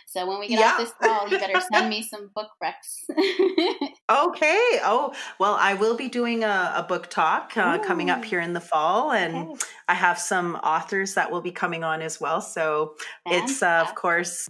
[0.06, 0.72] So when we get yeah.
[0.72, 3.04] off this call, you better send me some book recs.
[4.10, 4.80] okay.
[4.82, 8.52] Oh, well, I will be doing a, a book talk uh, coming up here in
[8.52, 9.60] the fall, and okay.
[9.88, 12.40] I have some authors that will be coming on as well.
[12.40, 13.50] So Fantastic.
[13.50, 14.48] it's, uh, of course,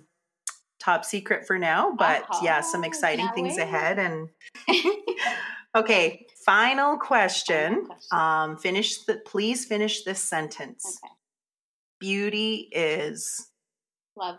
[0.86, 2.40] top secret for now, but uh-huh.
[2.44, 3.62] yeah, some exciting things wait.
[3.62, 3.98] ahead.
[3.98, 4.28] And
[5.76, 7.74] okay, final question.
[7.74, 8.12] Final question.
[8.12, 9.16] Um, finish the.
[9.26, 11.00] Please finish this sentence.
[11.04, 11.12] Okay.
[11.98, 13.50] Beauty is
[14.16, 14.36] love.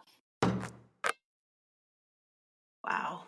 [2.88, 3.24] Wow.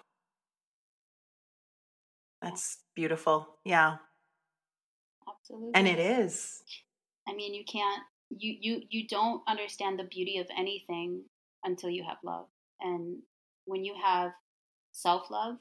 [2.41, 3.47] That's beautiful.
[3.65, 3.97] Yeah.
[5.27, 5.71] Absolutely.
[5.75, 6.63] And it is.
[7.27, 11.23] I mean, you can't you you you don't understand the beauty of anything
[11.63, 12.45] until you have love.
[12.79, 13.17] And
[13.65, 14.31] when you have
[14.93, 15.57] self-love,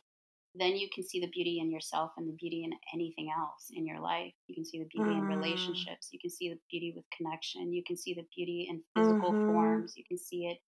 [0.54, 3.86] then you can see the beauty in yourself and the beauty in anything else in
[3.86, 4.32] your life.
[4.46, 5.18] You can see the beauty mm.
[5.18, 6.08] in relationships.
[6.12, 7.72] You can see the beauty with connection.
[7.72, 9.52] You can see the beauty in physical mm-hmm.
[9.52, 9.94] forms.
[9.96, 10.58] You can see it,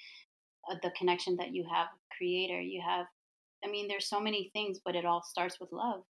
[0.70, 2.60] uh, the connection that you have creator.
[2.60, 3.06] You have
[3.64, 6.02] I mean, there's so many things, but it all starts with love.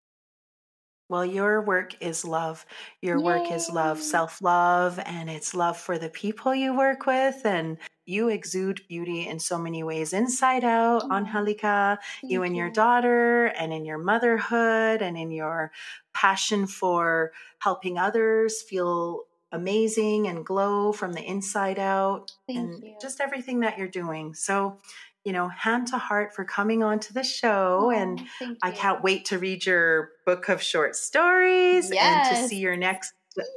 [1.09, 2.65] Well, your work is love.
[3.03, 3.25] Your Yay.
[3.25, 7.45] work is love, self love, and it's love for the people you work with.
[7.45, 11.27] And you exude beauty in so many ways, inside out, Oh, mm-hmm.
[11.27, 15.73] Angelica, you and your daughter, and in your motherhood, and in your
[16.15, 22.97] passion for helping others feel amazing and glow from the inside out, Thank and you.
[23.03, 24.35] just everything that you're doing.
[24.35, 24.79] So,
[25.25, 27.91] you know, hand to heart for coming on to the show.
[27.95, 32.49] And Oh, thank I can't wait to read your book of short stories and to
[32.49, 33.13] see your next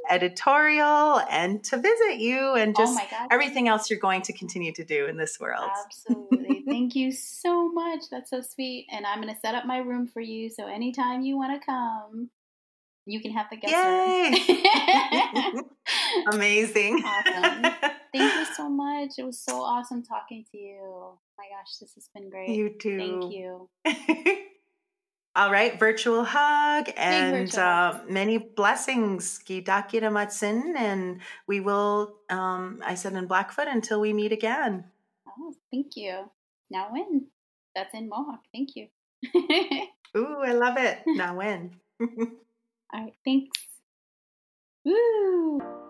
[0.09, 3.27] editorial and to visit you and oh just god.
[3.31, 5.69] everything else you're going to continue to do in this world.
[5.85, 6.63] Absolutely.
[6.69, 8.03] Thank you so much.
[8.11, 8.87] That's so sweet.
[8.91, 10.49] And I'm going to set up my room for you.
[10.49, 12.29] So anytime you want to come,
[13.05, 15.53] you can have the guest Yay!
[15.53, 15.65] room.
[16.33, 17.03] Amazing.
[17.03, 17.93] Awesome.
[18.13, 19.11] Thank you so much.
[19.17, 20.79] It was so awesome talking to you.
[20.83, 22.49] Oh my gosh, this has been great.
[22.49, 22.97] You too.
[22.97, 23.69] Thank you.
[25.35, 29.39] All right, virtual hug and virtual uh, many blessings.
[29.43, 32.17] Gidakira matsin, and we will.
[32.29, 34.83] Um, I said in Blackfoot until we meet again.
[35.27, 36.29] Oh, thank you.
[36.69, 37.27] Now when?
[37.75, 38.41] That's in Mohawk.
[38.53, 38.87] Thank you.
[40.15, 40.99] Ooh, I love it.
[41.07, 41.71] Now when?
[41.99, 42.27] All
[42.93, 43.57] right, thanks.
[44.85, 45.82] Woo!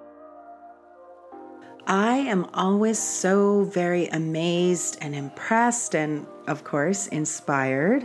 [1.86, 8.04] I am always so very amazed and impressed, and of course, inspired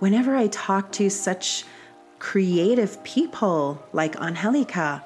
[0.00, 1.64] whenever I talk to such
[2.18, 5.04] creative people like Angelica.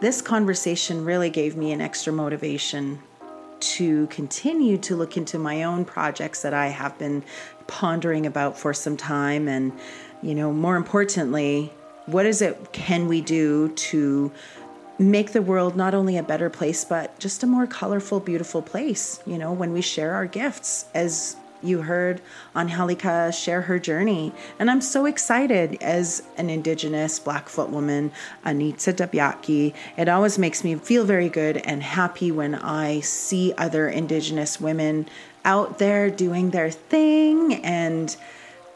[0.00, 3.00] This conversation really gave me an extra motivation
[3.58, 7.24] to continue to look into my own projects that I have been
[7.66, 9.48] pondering about for some time.
[9.48, 9.72] And,
[10.22, 11.72] you know, more importantly,
[12.04, 14.30] what is it can we do to
[14.98, 19.20] make the world not only a better place, but just a more colorful, beautiful place,
[19.26, 22.20] you know, when we share our gifts, as you heard
[22.54, 24.32] Angelica share her journey.
[24.58, 28.12] And I'm so excited as an Indigenous Blackfoot woman,
[28.44, 29.74] Anita Dabyaki.
[29.96, 35.08] It always makes me feel very good and happy when I see other Indigenous women
[35.44, 38.14] out there doing their thing and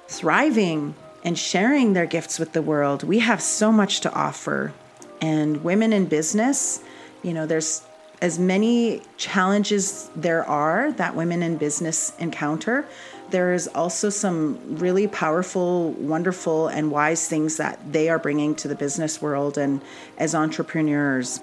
[0.09, 3.05] thriving and sharing their gifts with the world.
[3.05, 4.73] We have so much to offer.
[5.21, 6.83] And women in business,
[7.23, 7.83] you know, there's
[8.23, 12.87] as many challenges there are that women in business encounter.
[13.31, 18.69] There is also some really powerful, wonderful, and wise things that they are bringing to
[18.69, 19.81] the business world and
[20.19, 21.41] as entrepreneurs.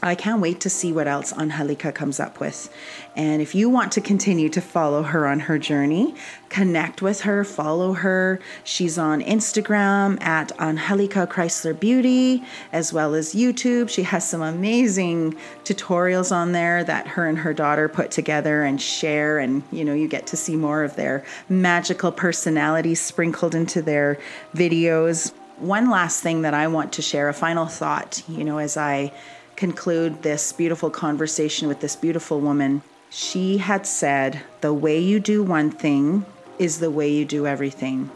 [0.00, 2.72] I can't wait to see what else Angelica comes up with.
[3.16, 6.14] And if you want to continue to follow her on her journey,
[6.50, 8.38] connect with her, follow her.
[8.62, 13.88] She's on Instagram at Angelica Chrysler Beauty, as well as YouTube.
[13.88, 18.80] She has some amazing tutorials on there that her and her daughter put together and
[18.80, 19.40] share.
[19.40, 24.18] And, you know, you get to see more of their magical personalities sprinkled into their
[24.54, 25.32] videos.
[25.56, 29.12] One last thing that I want to share, a final thought, you know, as I
[29.58, 32.80] conclude this beautiful conversation with this beautiful woman.
[33.10, 36.24] She had said, The way you do one thing
[36.60, 38.08] is the way you do everything.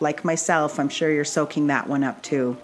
[0.00, 2.56] Like myself, I'm sure you're soaking that one up too.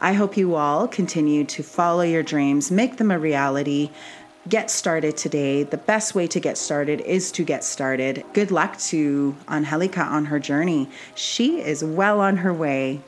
[0.00, 3.90] I hope you all continue to follow your dreams, make them a reality.
[4.48, 5.64] Get started today.
[5.64, 8.24] The best way to get started is to get started.
[8.32, 10.88] Good luck to Angelica on her journey.
[11.14, 13.02] She is well on her way.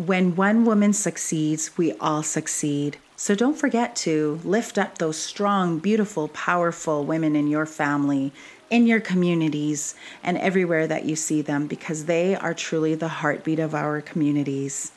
[0.00, 2.96] When one woman succeeds, we all succeed.
[3.16, 8.32] So don't forget to lift up those strong, beautiful, powerful women in your family,
[8.70, 13.58] in your communities, and everywhere that you see them because they are truly the heartbeat
[13.58, 14.92] of our communities.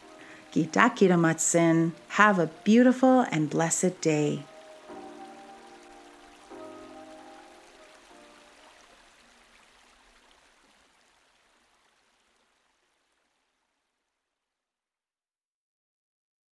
[0.53, 4.43] Gita Kiramatsin, have a beautiful and blessed day.